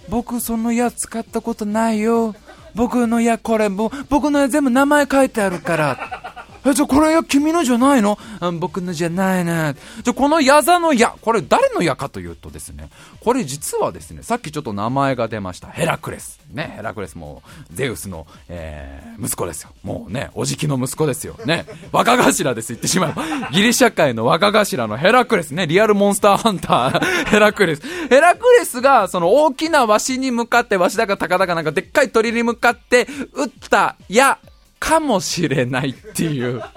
[0.10, 2.36] 僕その矢使ったことないよ。
[2.76, 6.39] 僕の矢これ、僕の矢全部名前書いてあるから。
[6.66, 9.74] え、じゃこれは君のじゃないの、うん、僕のじゃないな。
[9.74, 12.90] じゃこの矢座の矢、これ誰の矢かというとですね、
[13.22, 15.68] これ実はですね、さっきちょっと名前が出ました。
[15.68, 16.40] ヘラクレス。
[16.52, 19.70] ね、ヘラクレスもゼウスの、えー、息子ですよ。
[19.84, 21.36] もうね、おじきの息子ですよ。
[21.46, 23.14] ね、若頭です、言ってしまう。
[23.54, 27.82] ギリシャ界の若頭のヘラクレスね、リアルモンスターハンター、ヘラクレス。
[28.10, 34.40] ヘラクレスが、その大きなワシに向かって、ワシだか高だかなんかでっかい鳥に向かって、撃った矢
[34.80, 36.60] かもしれないっていう。
[36.60, 36.70] か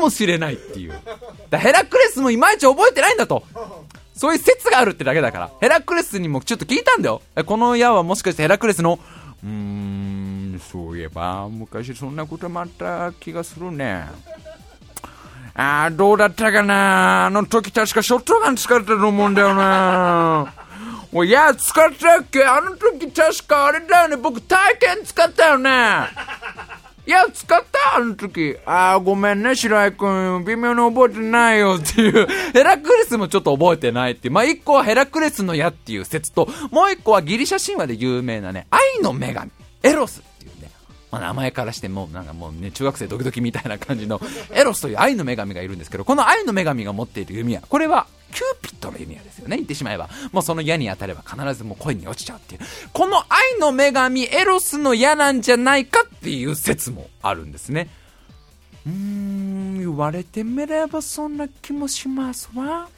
[0.00, 0.94] もしれないっていう。
[1.50, 3.44] だヘラクレスもいまいち覚えてないんだと。
[4.14, 5.50] そういう説があるってだけだから。
[5.60, 7.22] ヘラクレスにもちょっと聞いたんだよ。
[7.46, 8.98] この矢はもしかしてヘラクレスの、
[9.42, 14.04] うーん、そういえば、昔そんなこともあった気がするね。
[15.56, 17.26] あー、どうだったかな？
[17.26, 20.52] あの時確かショットガン使ったと思うんだよな。
[21.14, 22.44] もういや、使ったっけ？
[22.44, 24.16] あの時確かあれだよね。
[24.16, 25.70] 僕体験使ったよね。
[27.06, 28.56] いや、使ったあの時。
[28.66, 30.06] ああ、ごめんね、白井く
[30.40, 30.44] ん。
[30.44, 32.26] 微妙に覚えてないよっていう。
[32.52, 34.34] ヘラクレスもちょっと覚えてないっていう。
[34.34, 39.50] まあ、一個はヘラクレスの矢っていう説と、もう一個はギリシャ神話で有名なね、愛の女神、
[39.84, 40.20] エロス。
[41.14, 44.20] まあ、名前からしても、なんかもうね、中学生ドキドキみたいな感じの、
[44.52, 49.56] エロスという愛の女神がいるんですけど、この愛の女神が持っている弓矢、これは、キューピッドの弓矢ですよね。
[49.56, 50.08] 言ってしまえば。
[50.32, 52.60] もうその矢に当たれば必ずもう恋に落ちちゃうっていう。
[52.92, 57.88] この愛の女神エロスの矢なんじゃないかっていう説もあるんですね。
[58.84, 62.88] うーん、言われてみればそんな気もしますわ。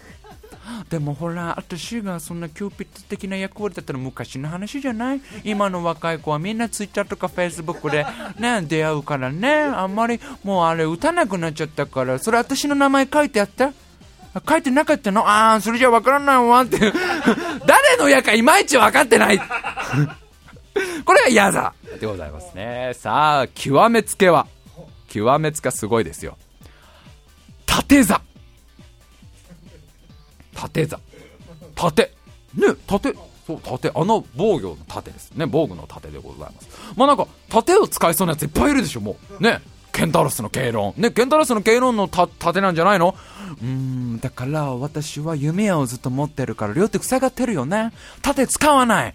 [0.89, 5.21] でもほら、私がそんなキューピッド的な役割だったら昔の話じゃない？
[5.45, 8.05] 今の若い子はみんなツイッターとかフェイスブックで
[8.39, 13.73] ね、出会うからね、あんまりもうあれ打たなくなっちゃったから、それ私の名前書いてあった？
[14.47, 15.27] 書いてなかったの？
[15.27, 16.79] ああ、それじゃわからないわって。
[17.67, 19.39] 誰の矢かいまいち分かってない。
[21.05, 22.93] これが矢座でございますね。
[22.95, 24.47] さあ、極めつけは、
[25.09, 26.37] 極めつけすごいですよ。
[27.65, 28.21] 縦座。
[30.57, 30.99] 縦座。
[31.75, 32.11] 縦。
[32.55, 33.15] ね、縦。
[33.47, 33.93] そう、盾。
[33.95, 35.47] あの防御の盾ですね。
[35.47, 36.69] 防具の盾でございます。
[36.97, 39.43] まあなんか、盾を使いそうなやついっぱいいるでしょ、もう。
[39.43, 39.61] ね。
[39.93, 41.01] ケンタロスのケイロン。
[41.01, 43.15] ね、ケンタロスのケイロンの盾なんじゃないの？
[43.63, 47.93] うーん、だから私は弓をずっと持ってるから両手塞がってるよね。
[48.21, 49.15] 盾使わない。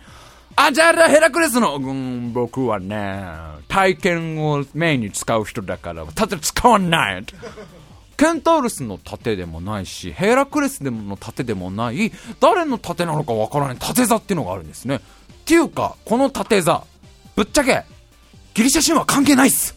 [0.55, 3.23] あ、じゃあヘラクレスの、うん、僕はね、
[3.67, 7.25] 体験をメインに使う人だから盾使わない。
[8.21, 14.97] ケンタウルスの盾でもないし、ヘラクレスでもの盾でもない、誰の盾なのかわからない盾座っていうのがあるんですね。
[14.97, 14.99] っ
[15.45, 16.83] ていうか、この盾座、
[17.35, 17.83] ぶっちゃけ、
[18.53, 19.75] ギリシャ神話関係ないっす。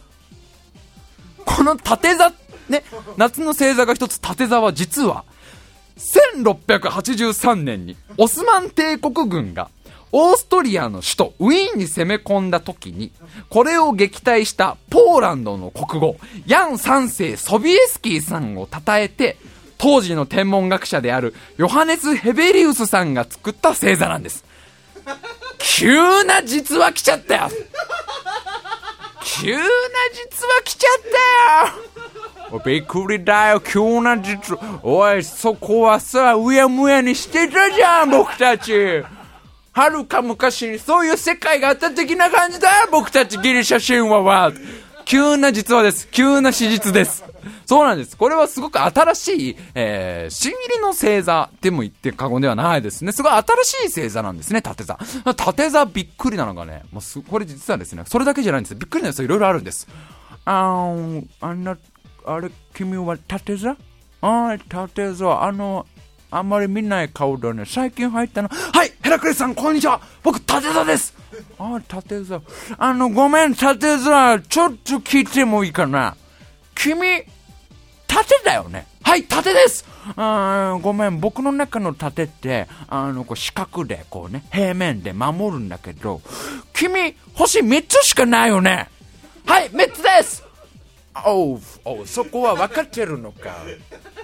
[1.43, 2.29] この縦座、
[2.69, 2.83] ね、
[3.17, 5.25] 夏の星座が一つ縦座は実は、
[5.97, 9.71] 1683年にオスマン帝国軍が
[10.17, 13.11] オーストリアの首都ウィーンに攻め込んだ時に、
[13.49, 16.15] これを撃退したポーランドの国語、
[16.47, 19.35] ヤン3世ソビエスキーさんを称えて、
[19.77, 24.45] 当時の天文学者であるヨハネス・ヘベリウスさんが作った星座なんです。
[25.59, 27.49] 急な実話来ちゃったよ
[29.21, 29.63] 急な
[30.13, 31.01] 実は来ちゃっ
[32.49, 39.03] たよびっくりだよ、急な実おい、そこはさ、うやむやにしてたじゃん、僕たち。
[39.75, 44.53] はるか昔にそういう世界があった的な感じだ、僕たちギリシャ神話は。
[45.03, 46.07] 急な実話です。
[46.09, 47.25] 急な史実です。
[47.65, 48.15] そうなんです。
[48.15, 53.11] これはすごく新しい、えー、新入りの星座でも言って過言ではないですね。
[53.11, 53.43] すごい新
[53.89, 54.97] しい星座なんですね、縦座。
[55.35, 58.75] 縦座びっくりなのがね、もうす、これ実はですね、それだけじゃないんです。
[58.75, 59.89] びっくりなやついろいろあるんです。
[60.45, 61.77] あー、あんな、
[62.25, 63.75] あれ、君は縦座？
[64.21, 65.85] あ縦座、あの、
[66.31, 67.65] あんまり見ない顔だね。
[67.65, 68.49] 最近入ったの。
[68.49, 70.01] はい、ヘラクレスさん、こんにちは。
[70.23, 71.13] 僕、縦座です。
[71.59, 72.41] あ、縦座。
[72.77, 76.15] あの、ごめん、縦座、ちょっと聞いてもいいかな。
[76.75, 77.23] 君、
[78.07, 78.87] 盾だよね。
[79.03, 86.21] はい、盾ですあごめん、僕の中の盾って、あの、こう四角で、こうね、平面で守るんだけど、
[86.73, 88.89] 君、星3つしかないよね
[89.45, 90.44] はい、3つです
[91.25, 93.55] おう、おう、そこは分かってるのか。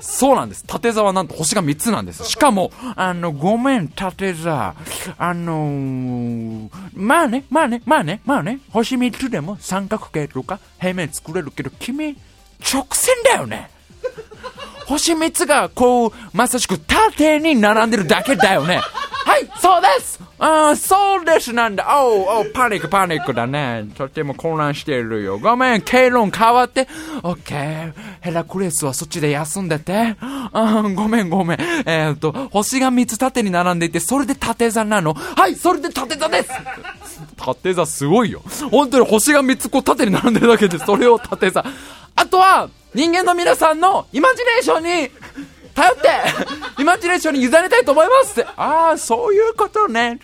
[0.01, 0.63] そうなんです。
[0.65, 2.25] 縦座はなんと星が3つなんです。
[2.25, 4.75] しかも、あの、ごめん、縦座。
[5.17, 12.17] あのー、まあね、まあね、まあね、まあね、星3つでも三角形とか平面作れるけど、君、
[12.73, 13.69] 直線だよね。
[14.91, 18.81] 星3つが、こう、まさしく縦に並んでるだけだよね。
[19.23, 21.85] はい、そうですあそうですなんだ。
[22.03, 23.85] おう、おう、パニック、パニックだね。
[23.95, 25.37] とても混乱してるよ。
[25.37, 26.89] ごめん、経論変わって。
[27.23, 27.93] オッケー。
[28.19, 30.17] ヘラクレスはそっちで休んでて。
[30.19, 31.61] あごめん、ごめん。
[31.85, 35.13] えー、っと、星が3つ縦に並んでいて、それで縦座なの。
[35.13, 36.49] はい、それで縦座です
[37.37, 38.41] 縦座すごいよ。
[38.71, 41.63] 本当に星が3つこう縦に並んでるだけで、それを縦座。
[42.15, 45.11] あとは、人間の皆さんのイマジネーションに
[45.73, 48.49] 頼って、イマジネーションに委ねたいと思いますって。
[48.57, 50.19] ああ、そういうことね。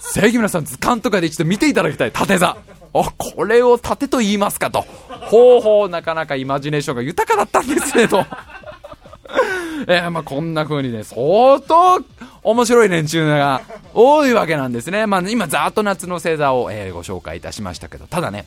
[0.00, 2.12] 正義皆さん図鑑とかで一度見ていただきたい。
[2.12, 2.56] 縦座。
[2.94, 4.82] あ、これを盾と言いますかと。
[4.82, 8.24] ほうほう、なかなかイマジネーションが豊かだったんですね、と。
[9.86, 12.02] えー、まあこんな風にね、相当
[12.42, 15.06] 面白い連中が多いわけなんですね。
[15.06, 18.46] まあ今、ざーっと夏の星座を、えー、ご紹介いたしましたけど、ただね、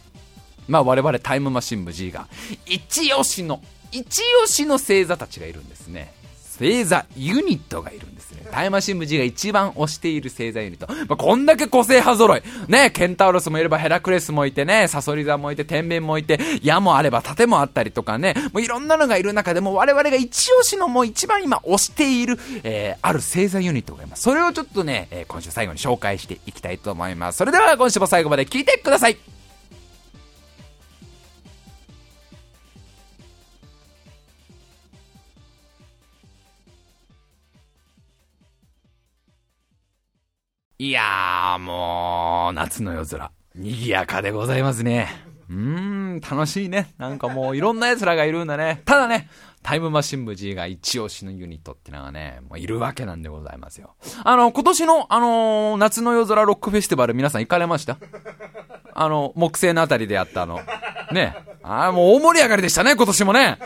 [0.68, 2.28] まあ我々タイムマシン部 G が、
[2.66, 3.62] 一押しの、
[3.92, 6.14] 一押しの星座たちがいるんですね。
[6.58, 8.48] 星座ユニットがいるんですね。
[8.52, 10.88] タイムマシン部 G が一番推している星座ユニット。
[11.08, 12.42] まあ、こんだけ個性派揃い。
[12.68, 24.24] ね、ケンタウロスもいればヘラクレスもいてね、サソリ座もいて、天秤もいて、矢もあれば盾もあったりとかね、もういろんなのがいる中でも我々が一押しのもう一番今推している、えー、ある星座ユニットがいます。
[24.24, 27.38] それをちょっとね、えー、今週最後に紹介していきたいと思います。
[27.38, 29.37] それでは今週も最後まで聞いてください。
[40.80, 45.08] いやー、もう、夏の夜空、賑やかでございますね。
[45.50, 46.94] うーん、楽しいね。
[47.00, 48.84] なんかもういろんな奴らがいるんだね。
[48.86, 49.28] ただね、
[49.68, 53.96] タイムマシン部 G が一押しのユニットってのがね、もういるわけなんでございますよ。
[54.24, 57.98] あの、今年の、あのー、夏の夜空ロックフェスティバル皆さん行かれました？
[58.96, 60.62] あの、木星のあたりでやったあの、
[61.12, 61.36] ね。
[61.64, 63.58] ああもう大盛り上がりでしたね、今年もね。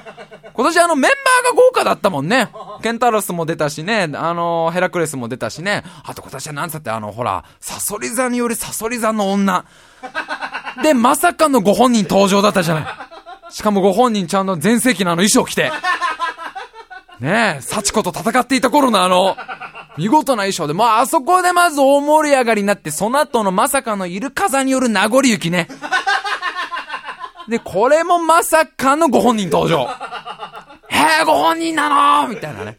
[0.56, 1.12] 今年あのメン
[1.44, 2.50] バーが豪華だったもんね。
[2.82, 5.84] ケンタロスも出たしね、あの、ヘラクレスも出たしね。
[6.04, 9.66] あと今年はなんつってあの、ほら、サソリ座によりサソリ座の女。
[10.82, 12.86] で、まさかのご本人登場だったじゃない。
[13.52, 15.72] しかもご本人ちゃんと全盛期のあの衣装着て。
[17.20, 19.38] ねえ、幸子と戦っていた頃のあの、
[19.98, 25.68] 見事な衣装で、まあ、あそこでまず大盛り上がりになって、その後のまさかのイルカ座による名残雪ね。
[27.48, 29.88] で、これもまさかのご本人登場。
[30.90, 32.78] へえ、ご本人なのみたいなね。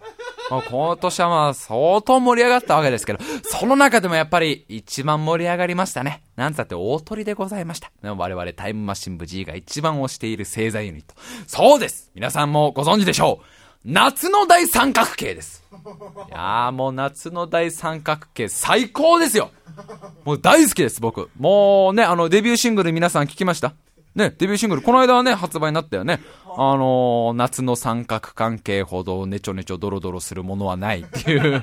[0.61, 6.23] 今年はまあ相当盛り上がったわけですけど、その中でもやっぱり一番盛り上がりましたね。
[6.37, 7.91] なんつって大鳥でございました。
[8.03, 11.15] 我々タイムマシン部 G が一番推している星座ユニット。
[11.47, 13.45] そうです皆さんもご存知でしょう
[13.85, 15.65] 夏の大三角形です。
[15.73, 19.51] いやーもう夏の大三角形最高ですよ
[20.25, 21.31] もう大好きです、僕。
[21.39, 23.73] もうね、あの、デビューシングル皆さん聞きました？
[24.15, 26.21] ね、デビューシングル、この間はね、発売になったよね。
[26.55, 31.63] あのー、夏の三角関係ほどネチョネチョドロドロするものはないっていう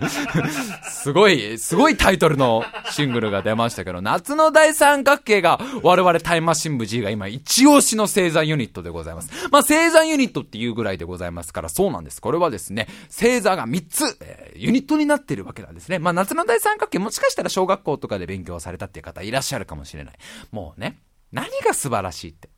[0.90, 9.30] すごい、すごいタイトルのシングルが出ましたけど、夏の大三角形が我々タイムマシン部 G が今一押しの星座ユニットでございます。
[9.52, 12.20] まあ、星座ユニットっていうぐらいでございますから、そうなんです。
[12.20, 16.00] これはですね、星座が3つ、えー、ユニットになってるわけなんですね。
[16.00, 20.14] まあ、夏の大三角形もしかしたら小学校とかで勉強されたっていう方いらっしゃるかもしれない。
[20.52, 20.98] もうね、
[21.32, 22.50] 何が素晴らしいって。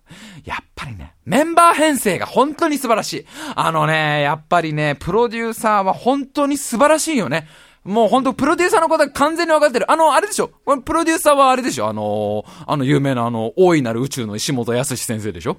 [0.43, 3.25] やっぱりね、メンバー編成が本当に素晴らしい。
[3.55, 7.47] あのね、やっぱりね、プロデューサーは本当に素晴らしいよね。
[7.83, 9.91] もう本当プロデューサーの方が完全にわかってる。
[9.91, 10.49] あの、あれでしょ？
[10.65, 11.87] これプロデューサーはあれでしょ？
[11.87, 15.57] あのあの有名なあの、大いなる宇宙の石本康先生でしょ？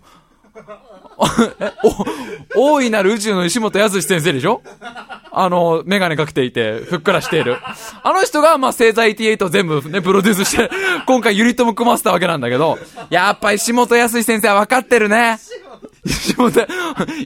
[2.56, 4.62] お、大いなる宇宙の石本康先生でしょ？
[5.30, 7.56] あの、メガネかけていて、ふっくらしている。
[8.02, 10.70] あの人が、まあ、星座88を全部ね、プロデュースして、
[11.06, 15.38] 今回ユニットも組ませたわけなんだけど、やっぱ石本康先生は分かってるね。
[16.04, 16.50] 石本、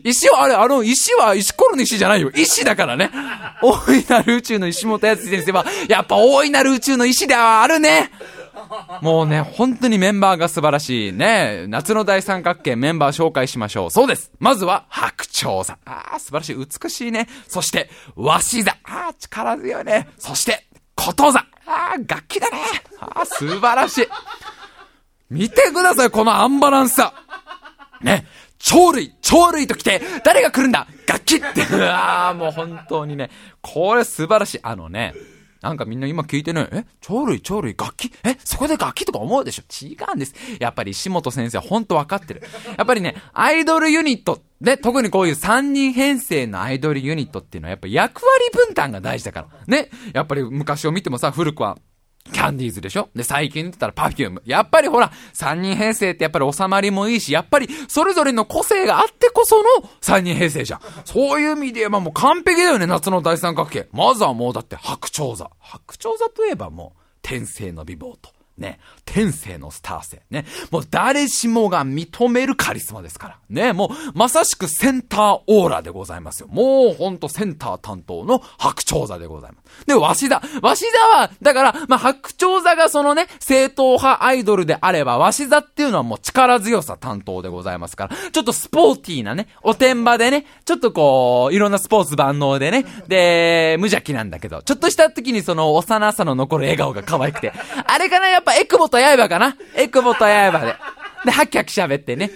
[0.05, 2.31] 石は、あれ、あの、石は石ころの石じゃないよ。
[2.35, 3.11] 石だからね。
[3.63, 8.11] 大いなる宇宙の石本康先生は、やっぱ大いなる宇宙の石ではあるね。
[9.03, 11.67] もうね、本当にメンバーが素晴らしいね。
[11.69, 13.91] 夏の大三角形メンバー紹介しましょう。
[13.91, 14.33] そうです。
[14.39, 15.79] まずは、白鳥座。
[15.85, 16.57] ああ、素晴らしい。
[16.57, 17.29] 美しいね。
[17.49, 18.73] そして、和紙座。
[18.85, 20.09] ああ、力強いね。
[20.19, 21.41] そして、琴座。
[21.67, 22.59] ああ、楽器だね。
[23.01, 24.07] ああ、素晴らしい。
[25.31, 27.13] 見てください、このアンバランスさ。
[28.03, 28.27] ね。
[28.59, 30.87] 鳥類、鳥類と来て、誰が来るんだ？
[31.07, 31.63] 楽器って。
[31.87, 33.31] ああ、もう本当にね。
[33.61, 34.61] これ素晴らしい。
[34.63, 35.15] あのね。
[35.67, 36.85] なんかみんな今聞いてね、え？
[37.01, 38.37] 鳥類、鳥類、楽器え？
[38.45, 39.63] そこで楽器とか思うでしょ？
[39.85, 40.35] 違うんです。
[40.61, 42.43] やっぱり石本先生ほんとわかってる。
[42.77, 49.49] やっぱりね、アイドルユニット、ね、特にこういう3人編成のアイドルユニットっていうのはやっぱ役割分担が大事だから。
[49.67, 49.91] ね？
[50.15, 51.79] やっぱり昔を見てもさ、古くは、
[52.33, 53.09] キャンディーズでしょ？
[53.15, 54.43] で、最近言ったらパフューム。
[54.45, 60.81] やっぱりほら、三人編成ってやっぱり収まりもいいし、やっぱりそれぞれの個性があってこその三人編成じゃん。
[61.05, 63.89] そういう意味で言えばもう完璧だよね、夏の大三角形。
[63.93, 65.51] まずはもうだって白鳥座。
[65.61, 68.36] 白鳥座といえばもう、天性の美貌と。
[68.59, 70.23] ね、天性のスター性。
[70.31, 73.39] ね、もう誰しもが認めるカリスマですから。
[73.49, 76.49] ね、もうまさしくセンターオーラでございますよ。
[76.49, 79.87] もうほんとセンター担当の白鳥座でございます。
[79.87, 80.43] で、わし座。
[80.63, 97.53] わし座は、だから、まあ、白鳥座がそのね、正統派アイドルであれば、わし座っていうのはもう力強さ担当でございますから、ちょっとスポーティーなね、おてんばでね、ちょっとこう、いろんなスポーツ万能でね、で、無邪気なんだけど、ちょっとした時にその幼さの残る笑顔が可愛くて、
[97.87, 100.77] あれかな、やっぱエクボと刃かなエクボと刃で。
[101.25, 102.31] で、ハキハキ喋ってね。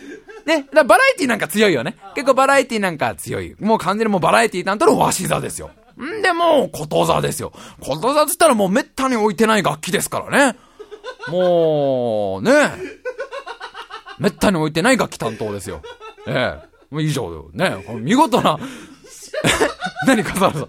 [0.46, 1.96] ね、だバラエティなんか強いよね。
[2.14, 3.54] 結構バラエティなんか強い。
[3.60, 5.70] もう完全にもうバラエティ担当のわし座ですよ。
[6.02, 7.52] んでもう、こと座ですよ。
[7.80, 10.58] こと座って言ったらもうめったに置いてない楽器ですからね。
[11.28, 12.52] もう、ね。
[14.18, 15.82] めったに置いてない楽器担当ですよ。
[16.26, 16.68] ええ。
[16.90, 17.50] もう以上よ。
[17.52, 17.84] ね。
[18.00, 18.58] 見事な
[20.06, 20.62] 何笠原さん。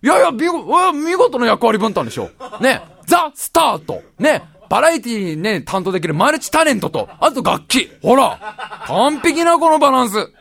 [0.00, 2.30] いやいや、見事、見事な役割分担でしょ。
[2.60, 4.02] ね、ザ・スタート。
[4.18, 7.90] ね、バラエティにね、担当できるマルチタレントと、あと楽器。
[8.02, 8.38] ほら
[8.86, 10.32] 完璧なこのバランス。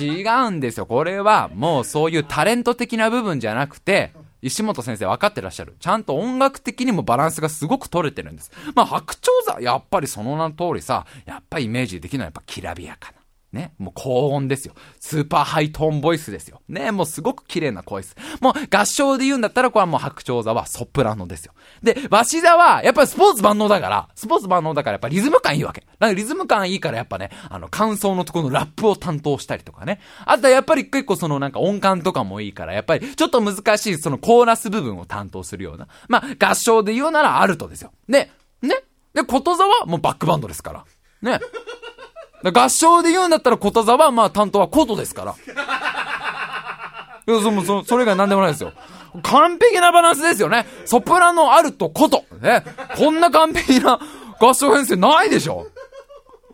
[0.00, 0.86] 違うんですよ。
[0.86, 4.12] これはもうそういうタレント的な部分じゃなくて、
[4.42, 5.76] 石本先生分かってらっしゃる。
[5.80, 8.50] ちゃんと音楽的にもバランスがすごく取れてるんです。
[8.74, 13.20] まあ白鳥座、やっぱりその名の通りさ、やっぱイメージできるのはやっぱきらびやかな。
[13.52, 14.74] ね、もう高音ですよ。
[15.00, 16.62] スーパーハイトーンボイスですよ。
[16.68, 18.16] ね、もうすごく綺麗な声です。
[18.40, 21.52] もう合唱で言うんだったら、これはもう白鳥座はソプラノですよ。
[21.82, 25.86] で、鷲座は、やっぱりスポーツ万能だから、スポーツ万能だからやっぱリズム感いいわけ。
[25.98, 30.00] だかリズム感いいからやっぱね、あの、感想のところのラップを担当したりとかね。
[30.26, 35.88] あとはやっぱり結構そのなんか音感とかもいいから、やっぱりちょっと難しいそのコーラス部分を担当するような。
[36.08, 37.92] まあ、合唱で言うならアルトですよ。
[38.08, 38.30] で、
[38.62, 38.76] ね。
[39.14, 40.84] で、こと座はもうバックバンドですから。
[41.22, 41.40] ね。
[42.52, 45.34] 合唱で言うんだったらこと座は、まあ担当はことですから。
[47.26, 48.72] いや、そ、そ、それ以外何でもないですよ。
[49.22, 50.66] 完璧なバランスですよね。
[50.84, 52.24] ソプラノ、あると、こと。
[52.40, 52.64] ね。
[52.96, 54.00] こんな完璧な
[54.38, 55.66] 合唱編成ないでしょ。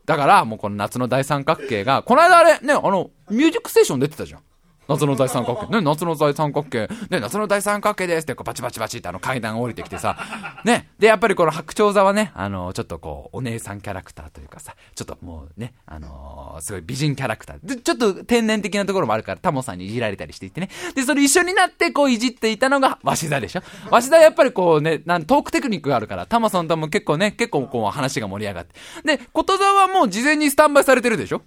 [0.06, 4.40] だから、もうこの夏の大三角形が、この間あれ、ね、あの、ミュージックステーション出てたじゃん。
[4.88, 5.72] 夏の大三角形。
[5.72, 6.88] ね、夏の大三角形。
[7.10, 10.16] ね、夏の大三角形ですって、こう、バチバチバチってあの階段降りてきてさ。
[10.64, 10.88] ね。
[10.98, 17.58] で、やっぱりこの白鳥座はね、あの、ちょっとこう、お姉さんキャラクターというかさ、ちょっともうね、あのー、すごい美人キャラクター。
[17.62, 20.68] で、ちょっと天然的なところもあるから、タモさんにいじられたりしていてね。
[20.94, 23.62] で、それ一緒になって、こう、いじっていたのが、鷲座でしょ。
[23.90, 28.74] 鷲座やっぱりこうね、なんトークテクニックがあるから、タモさんとも結構ね、結構こう、話が盛り上がって。
[29.04, 31.42] で、こと座はもう事前にスタンバイされてるでしょ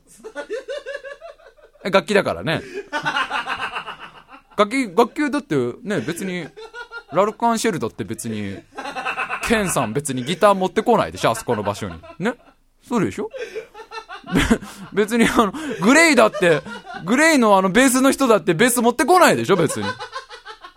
[1.92, 2.62] 楽器だからね。
[4.58, 6.48] 楽器、楽器だってね、別に、
[7.14, 8.58] ラルカンシェルだって別に、
[9.48, 11.96] ケンさん別にギター持ってこないでしょ、あそこの場所に。
[12.20, 12.34] ね？
[12.88, 13.30] そうでしょ？
[14.94, 16.62] 別にあの、グレイだって、
[17.06, 19.88] グレイのあのベースの人だってベース持ってこないでしょ、別に。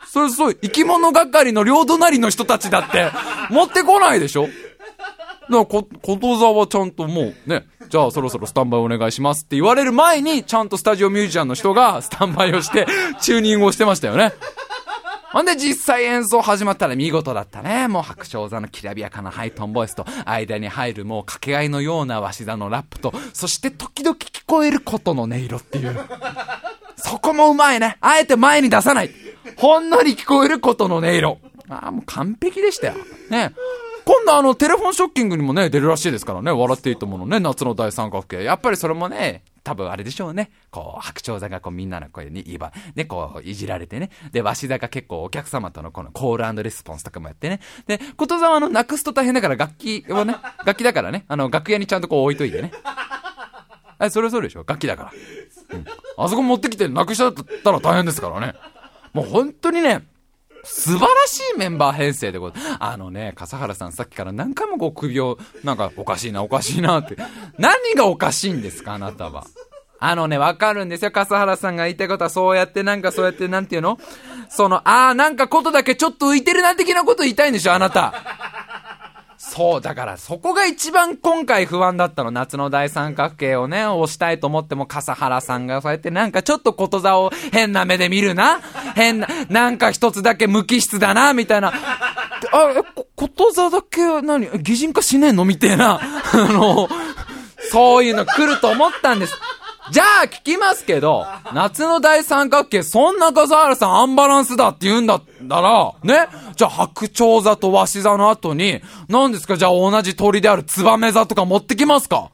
[0.06, 3.10] それそう、生き物係の両隣の人たちだって、
[3.50, 4.48] 持ってこないでしょ？
[5.53, 12.86] だこ、ことざはちゃんともうね、じゃあそろそろスタンバイお願いしますって言われる前に、ちゃんとスタジオミュージシャンの人がスタンバイをして、
[13.20, 14.32] チューニングをしてましたよね。
[15.32, 17.88] ほんで実際演奏始まったら見事だったね。
[17.88, 25.98] もう白鳥座のきらびやかなハイトンボイスと、間に入るもう掛け合いのような鷲座のラップと、そして時々聞こえることの音色っていう。
[26.96, 27.96] そこもうまいね。
[28.00, 29.11] あえて前に出さない。
[29.57, 31.38] ほんのり聞こえることの音色。
[31.70, 32.94] ああ、もう完璧でしたよ。
[33.30, 33.53] ね。
[34.05, 38.42] 今度あの、テレフォンショッキングにもね、出るらしいですからね、笑っていいと思うのね、夏の大三角形。
[38.42, 40.50] やっぱりそれもね、多分あれでしょうね。
[40.70, 44.11] こう、白鳥座がこうみんなの声に言えば、ね、こう、いじられてね。
[44.32, 47.61] で、鷲座が結構お客様とのこのコールレスポンスとかもやってね。
[47.86, 50.36] で、ことざはあの、なくすと大変だから楽器をね、
[50.66, 52.72] 楽器だからね、あの、楽屋にちゃんとこう置いといてね。
[54.00, 54.64] え、それはそうでしょ？
[54.66, 55.12] 楽器だから。
[55.74, 55.84] うん。
[56.16, 58.55] あそこ持ってきてなくしちゃったら大変ですからね。
[59.12, 60.03] もう本当にね、
[60.64, 62.56] 素晴らしいメンバー編成でござ。
[62.78, 67.16] あのね、笠原さんさっきから何回もこう首を、なんかおかしいなおかしいなって。
[67.58, 69.46] 何がおかしいんですかあなたは。
[69.98, 71.12] あのね、わかるんですよ。
[71.12, 73.98] 笠原さんが言いたいことはそうやってなんかそうやってなんていうの？
[74.50, 78.12] その、ああ、なんかことだけちょっと浮いてるな的なこと言いたいんでしょあなた。
[79.55, 82.30] そう、だからそこが一番今回不安だったの。
[82.30, 88.61] 夏の大三角形をね、押したいと思っても、笠原さんがそうやってなんかちょっとこと座を変な目で見るな。
[88.94, 91.68] 変な、なんか一つだけ無機質だな、みたいな。
[91.68, 94.48] あ、え、こと座だけ何？
[94.62, 95.44] 擬人化しねえの？
[95.44, 96.00] みたいな。
[96.00, 96.88] あの、
[97.70, 99.38] そういうの来ると思ったんです。
[99.93, 106.28] じゃあ聞きますけど、夏の大三角形、そんな笠原さんアンバランスだって言うんだったら、ね？
[106.57, 109.59] じゃあ白鳥座と鷲座の後に、何ですか？
[109.59, 112.30] じゃあ同じ鳥であるツバメ座とか持ってきますか？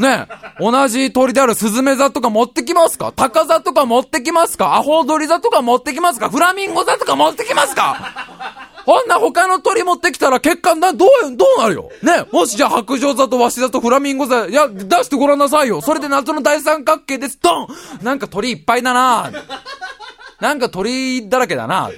[0.00, 0.26] ね？
[0.58, 3.12] 同じ鳥であるスズメ座とか持ってきますか？
[3.12, 4.74] タカ座とか持ってきますか？
[4.74, 6.28] アホウドリ座とか持ってきますか？
[6.28, 8.74] フラミンゴ座とか持ってきますか？
[8.86, 11.90] こんな他の鳥持ってきたら結果な、どう、どうなるよ？
[12.02, 15.80] ねもしじゃあ白状座とワシ座とフラミンゴ座、いや、出してごらんなさいよ。
[15.80, 17.66] それで謎の大三角形です、ドン！
[18.02, 19.32] なんか鳥いっぱいだな。
[20.40, 21.90] なんか鳥だらけだな。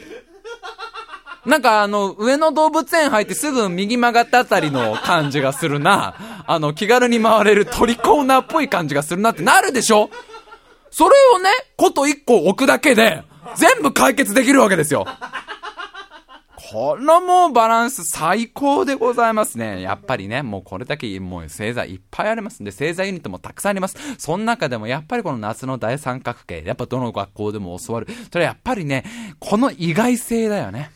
[1.45, 6.15] なんかあの、上野動物園入ってすぐ右曲がったあたりの感じがするな。
[6.47, 9.43] あの、気軽に回れる鳥コーナーっぽい感じがするなって。
[9.43, 10.09] なるでしょ？
[10.91, 13.23] それをね、こと一個置くだけで、
[13.57, 15.07] 全部解決できるわけですよ。
[16.71, 19.81] このもうバランス最高でございますね。
[19.81, 23.97] やっぱりね、もうこれだけもう星座いっぱいありますんで、星座ユニットもたくさんあります。
[24.19, 28.09] その中でもやっぱりこの夏の大三角形、やっぱどの学校でも教わる。
[28.31, 29.05] それはやっぱりね、
[29.39, 30.91] この意外性だよね。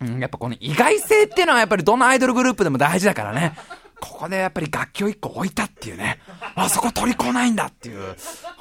[0.00, 3.52] うん、やっぱこの意外性っていうのはやっぱりどのアイドルグループでも大事だからね。
[4.00, 6.18] ここでやっぱり楽器を一個置いたっていうね。
[6.54, 8.16] あ、そこ取りこないんだっていう。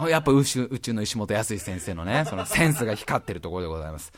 [0.10, 4.12] やっぱ宇宙宇宙の石本康先生のね、そのセンスが光ってるところでございます。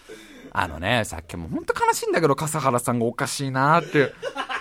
[0.57, 4.14] あのね、さっきも本当悲しいんだけど、笠原さんがおかしいなって。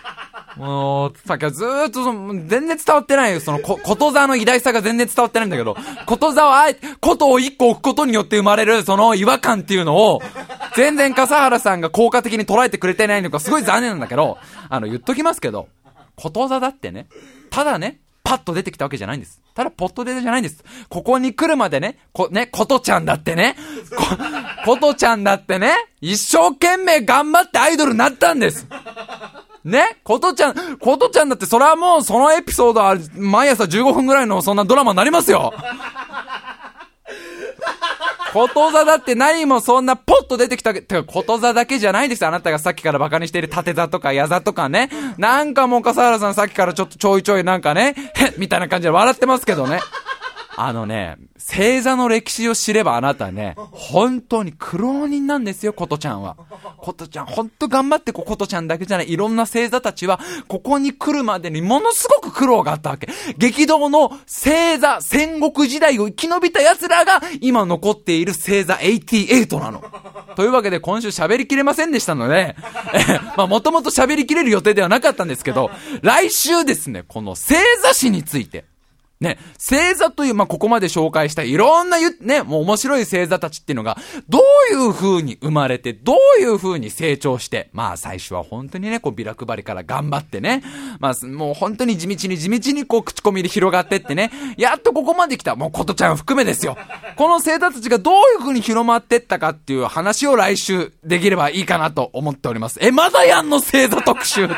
[0.59, 3.41] もう、さっきはずーっとその、全然伝わってないよ。
[3.41, 5.77] その、こ、ことざの偉大さが全然伝わってないんだけど、
[6.07, 10.21] ことざはあえて、ことを一個置くことによって生まれる、その違和感っていうのを、
[10.77, 14.39] 全然笠原さんが効果的に捉えてくれてないのか、すごい残念なんだけど、
[14.69, 15.69] あの、言っときますけど、
[16.17, 17.07] ことざだってね、
[17.51, 19.41] ただね、パッと出てきたわけじゃないんです。
[19.55, 20.65] ただ、ポット出じゃないんです。
[20.89, 23.55] ここに来るまでね、こ、ね、ことちゃんだってね、
[24.65, 28.67] こ、ことちゃんだってね、一生懸命頑張ってアイドルになったんです。
[29.65, 35.55] ねことちゃん、ことちゃんだってそれはもうそのエピソードは毎朝15分ぐらいのそんなドラマになりますよ
[38.35, 44.91] ことざだって何もそんなポッと出てきた、てかことざだけじゃないですよあなたがさっきから馬鹿にしている縦座とか矢座とかね。
[45.19, 49.79] なんかもう笠原さんさっきからちょっとちょいちょいなんかね、へっみたいな感じで笑ってますけどね。
[50.57, 56.37] あのね、星座の歴史を知ればあなたね、本当に苦労人なんですよ、ことちゃんは。
[56.79, 63.09] ことちゃん、ほんと頑張ってこ、ことちゃんだけじゃない、いろんな星座たちは、ここに来るまでにものすごく苦労があったわけ。
[63.37, 69.83] 激動の星座、戦国時代を生き延びた奴らが、今残っている星座88なの。
[70.37, 72.57] というわけで今週喋りきれませんでしたので、
[72.93, 75.71] えまあもともと喋りきれる予定ではなかったんですけど、
[76.03, 78.65] 来週ですね、この星座史について、
[79.25, 83.97] ね、星座という、まあ、ここまで紹介したいろんなね、もう面白い星座たちっていうのが、
[84.29, 84.39] ど
[84.71, 90.63] ういう風に生まれて、どういう風に成長して、まあ、最初は本当にね、こう、ビラ配りから頑張ってね、
[91.01, 96.77] まあ、もう本当に地道に地道にこう、口コミで広がってってね、やっとここまで来た、もう、ことちゃん含めですよ。
[97.17, 102.79] この星座たちがどういう風に広まってったかっていう話を来週できればいいかなと思っております。
[102.83, 104.49] え、まだやんの星座特集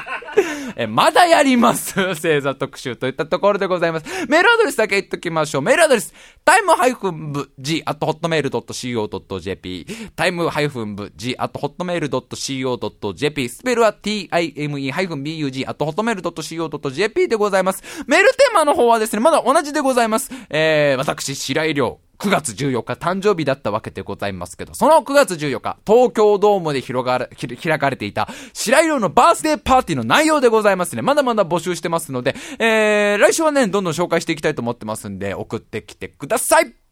[0.76, 4.06] え、まだやります 星座特集といったところでございます。
[4.28, 5.62] メールアドレスだけ言っときましょう。
[5.62, 6.12] メールアドレス、
[6.44, 17.82] タイムハイフンブ g アットホットメールドット co.jp、タイムハイフンブ g アットホットメールドット co.jp、スペルは time ハイフン bug アットホットメールドット co.jp でございます。
[18.06, 20.30] メールテーマの方はですね、まだ同じでございます。
[20.50, 22.05] えー、私、白井亮。
[22.18, 27.30] 9月14日誕生日だったわけでございますけど、その9月14日、東京ドームで広がる、
[27.62, 31.02] 開かれていた白色のバースデーパーティーの内容でございますね。
[31.02, 36.85] まだまだ募集してますので、えー、来週はね、どんどん紹介していきたいと思ってますんで、送ってきてください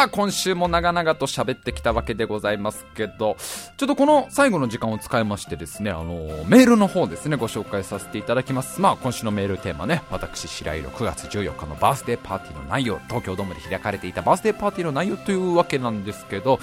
[0.00, 3.36] さあ、今週も長々と喋ってきたわけでございますけど、
[3.76, 8.80] ちょっとこの最後の時間を使いましてですね、あの、メールの方ですね、ご紹介させていただきます。
[8.80, 16.60] まあ、今週のメールテーマね、私、白色9月14日のバースデーパーティーの内容、東京ドームで開かれていたバースデーパーティーの内容というわけなんですけど、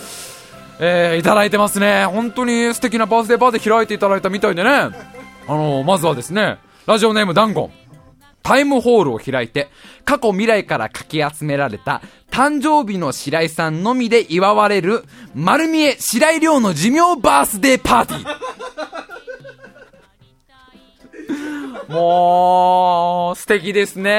[0.80, 2.05] えー、いただいてますね。
[2.05, 4.91] 本当に素敵なバースデーパーティー開いていただいたみたいでね、あ
[5.47, 6.57] の、まずはですね、
[6.88, 7.86] ラジオネームダンゴン。
[8.43, 9.68] タイムホールを開いて、
[10.05, 12.01] 過去未来からかき集められた
[12.31, 15.03] 誕生日の白井さんのみで祝われる
[15.35, 19.07] 丸見え白井亮の寿命バースデーパーティー。
[21.89, 24.11] もう、素敵ですね。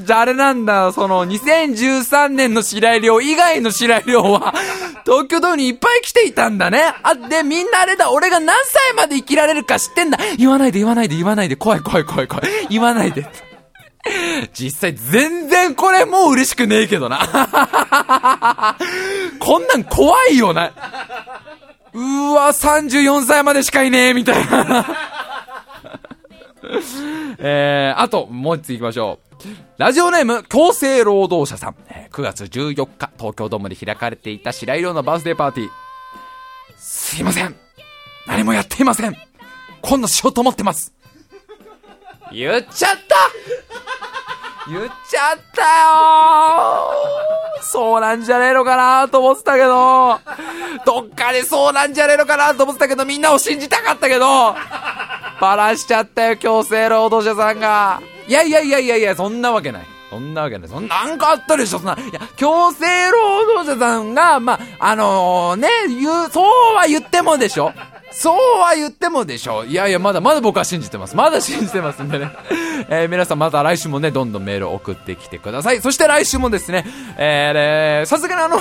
[0.00, 4.54] じゃああれなんだ、その、2013年の白井亮以外の白井亮は、
[5.04, 6.94] 東京ドームにいっぱい来ていたんだね。
[7.02, 10.18] あ、で、みんなあれだ、俺が何歳まで生きられるか知ってんだ。
[10.36, 12.44] 言わないで言わないで言わないで、怖い怖い怖い怖い。
[12.68, 13.26] 言わないで。
[14.52, 18.76] 実際全然これもう嬉しくねえけどな。
[19.38, 20.72] こんなん怖いよな。
[21.94, 24.86] うわ、34歳までしかいねえ、みたいな。
[27.44, 29.46] えー、あと、もう一つ行きましょう。
[29.76, 31.76] ラジオネーム、強制労働者さん。
[32.12, 35.68] 9月14日、東京ドームで開かれていた白色のバースデーパーティー。
[36.76, 37.56] すいません。
[38.28, 39.16] 何もやっていません。
[39.80, 40.94] 今度しようと思ってます。
[42.32, 43.16] 言っちゃった
[44.68, 47.12] 言っちゃったよ
[47.62, 50.20] そうなんじゃねえのかなと思ってたけど、
[50.84, 54.54] どっかでそうなんじゃねえのかなと思ってたけど、みんなを信じたかったけど、
[55.40, 58.00] バラしちゃったよ、強制労働者さんが。
[58.28, 59.86] いやいやいやいやいや、そんなわけない。
[60.10, 60.68] そんなわけない。
[60.68, 61.94] そんなんかあったでしょ、そんな。
[61.94, 67.72] いや、強制労働者さんが、まあ、あのー、ね、言う、そうは言ってもでしょ
[68.12, 69.66] そうは言ってもでしょう。
[69.66, 71.16] いやいや、まだまだ僕は信じてます。
[71.16, 72.30] まだ信じてますんでね。
[72.88, 75.80] えー、皆さんまた来週もね、どんどんメール送ってきてください。
[75.80, 76.84] そして来週もですね、
[77.16, 78.58] えー、さすがにあの、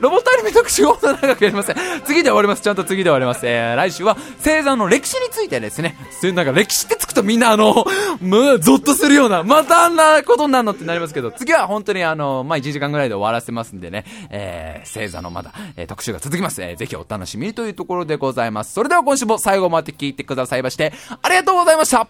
[0.00, 1.76] ロボットアニメ特集を長くやりません。
[2.04, 2.62] 次で終わります。
[2.62, 3.46] ちゃんと次で終わります。
[3.46, 5.96] えー、来週は星座の歴史についてですね。
[6.20, 7.84] そういうなんか歴史ってつくとみんなあの、
[8.20, 16.62] む、ゾッとするような、またあんなことになるのってなりますけど、次は本当にあの、まあ、1時間ぐらいで終わらせますんでね、えー、星座のまだ、えー、特集が続きます。
[16.62, 18.72] えー、ぜひお楽しみにというところでございます。
[18.72, 20.92] それでは今週も最後まで聞いてくださいまして、
[21.22, 22.08] ありがとうございました